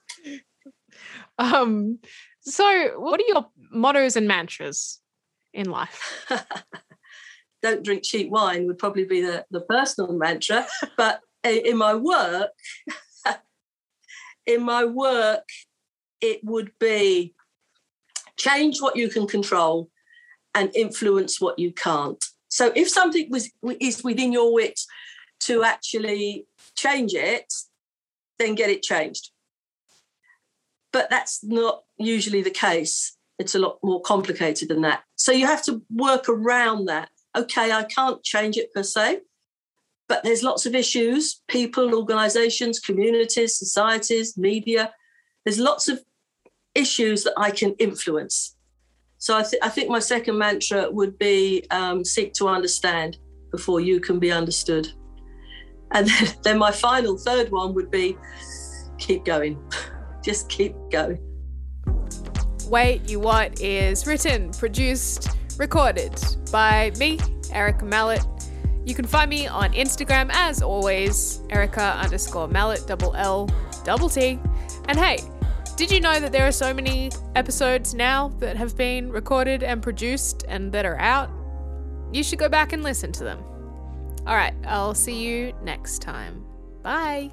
um. 1.38 2.00
So, 2.44 3.00
what 3.00 3.20
are 3.20 3.28
your 3.28 3.46
mottos 3.72 4.16
and 4.16 4.28
mantras 4.28 5.00
in 5.54 5.70
life? 5.70 6.26
Don't 7.62 7.84
drink 7.84 8.04
cheap 8.04 8.32
wine 8.32 8.66
would 8.66 8.80
probably 8.80 9.06
be 9.06 9.22
the, 9.22 9.46
the 9.52 9.62
personal 9.62 10.14
mantra. 10.14 10.66
But 10.98 11.22
in 11.44 11.78
my 11.78 11.94
work, 11.94 12.50
in 14.46 14.64
my 14.64 14.86
work, 14.86 15.48
it 16.20 16.42
would 16.44 16.72
be 16.80 17.34
change 18.38 18.82
what 18.82 18.96
you 18.96 19.10
can 19.10 19.28
control 19.28 19.90
and 20.54 20.76
influence 20.76 21.40
what 21.40 21.60
you 21.60 21.72
can't. 21.72 22.24
So 22.50 22.72
if 22.76 22.90
something 22.90 23.30
was 23.30 23.50
is 23.80 24.04
within 24.04 24.32
your 24.34 24.54
wit 24.54 24.80
to 25.42 25.64
actually 25.64 26.46
change 26.76 27.14
it, 27.14 27.52
then 28.38 28.56
get 28.56 28.70
it 28.70 28.84
changed. 28.84 29.32
But 30.92 31.10
that's 31.10 31.44
not 31.44 31.84
usually 31.98 32.42
the 32.42 32.52
case. 32.52 33.16
It's 33.40 33.56
a 33.56 33.60
lot 33.60 33.80
more 33.82 34.02
complicated 34.02 34.68
than 34.68 34.82
that. 34.82 35.04
So 35.16 35.32
you 35.32 35.48
have 35.48 35.64
to 35.64 35.82
work 35.90 36.28
around 36.28 36.86
that. 36.86 37.10
Okay, 37.36 37.72
I 37.72 37.84
can't 37.84 38.22
change 38.24 38.58
it 38.58 38.74
per 38.74 38.84
se, 38.84 39.22
but 40.12 40.24
there's 40.26 40.44
lots 40.44 40.66
of 40.66 40.76
issues 40.76 41.42
people, 41.48 41.96
organizations, 41.96 42.82
communities, 42.82 43.58
societies, 43.58 44.38
media. 44.38 44.92
There's 45.46 45.58
lots 45.58 45.88
of 45.88 46.02
issues 46.76 47.24
that 47.24 47.34
I 47.38 47.50
can 47.50 47.72
influence. 47.80 48.58
So 49.20 49.38
I, 49.38 49.44
th- 49.44 49.62
I 49.64 49.70
think 49.70 49.90
my 49.90 50.00
second 50.00 50.38
mantra 50.38 50.92
would 50.92 51.18
be 51.18 51.66
um, 51.72 52.04
seek 52.04 52.34
to 52.34 52.50
understand 52.50 53.20
before 53.52 53.80
you 53.80 54.02
can 54.02 54.20
be 54.20 54.34
understood. 54.34 54.90
And 55.92 56.06
then, 56.08 56.28
then 56.44 56.58
my 56.58 56.72
final 56.72 57.18
third 57.18 57.50
one 57.50 57.74
would 57.74 57.90
be 57.90 58.18
keep 58.98 59.24
going. 59.24 59.64
Just 60.22 60.50
keep 60.50 60.76
going. 60.92 61.20
Wait, 62.68 63.10
You 63.10 63.22
What 63.22 63.62
is 63.62 64.06
written, 64.06 64.52
produced, 64.52 65.30
recorded 65.58 66.14
by 66.52 66.92
me, 67.00 67.18
Erica 67.54 67.86
Mallett. 67.86 68.41
You 68.86 68.96
can 68.96 69.06
find 69.06 69.30
me 69.30 69.48
on 69.48 69.74
Instagram 69.74 70.30
as 70.34 70.62
always, 70.62 71.42
Erica 71.50 71.98
underscore 72.02 72.48
Mallett 72.48 72.86
double 72.88 73.16
L, 73.16 73.50
double 73.84 74.10
T. 74.10 74.40
And 74.86 74.98
hey, 74.98 75.20
did 75.76 75.92
you 75.92 76.00
know 76.00 76.20
that 76.20 76.32
there 76.32 76.48
are 76.48 76.52
so 76.52 76.74
many 76.74 77.12
episodes 77.36 77.94
now 77.94 78.30
that 78.40 78.58
have 78.58 78.76
been 78.76 79.12
recorded 79.12 79.64
and 79.64 79.82
produced 79.82 80.46
and 80.48 80.72
that 80.72 80.86
are 80.86 81.00
out? 81.00 81.30
You 82.12 82.24
should 82.24 82.40
go 82.40 82.50
back 82.50 82.74
and 82.74 82.84
listen 82.84 83.12
to 83.14 83.24
them. 83.24 83.40
All 84.28 84.36
right, 84.36 84.54
I'll 84.66 84.94
see 84.94 85.24
you 85.24 85.54
next 85.64 86.02
time. 86.02 86.44
Bye. 86.84 87.32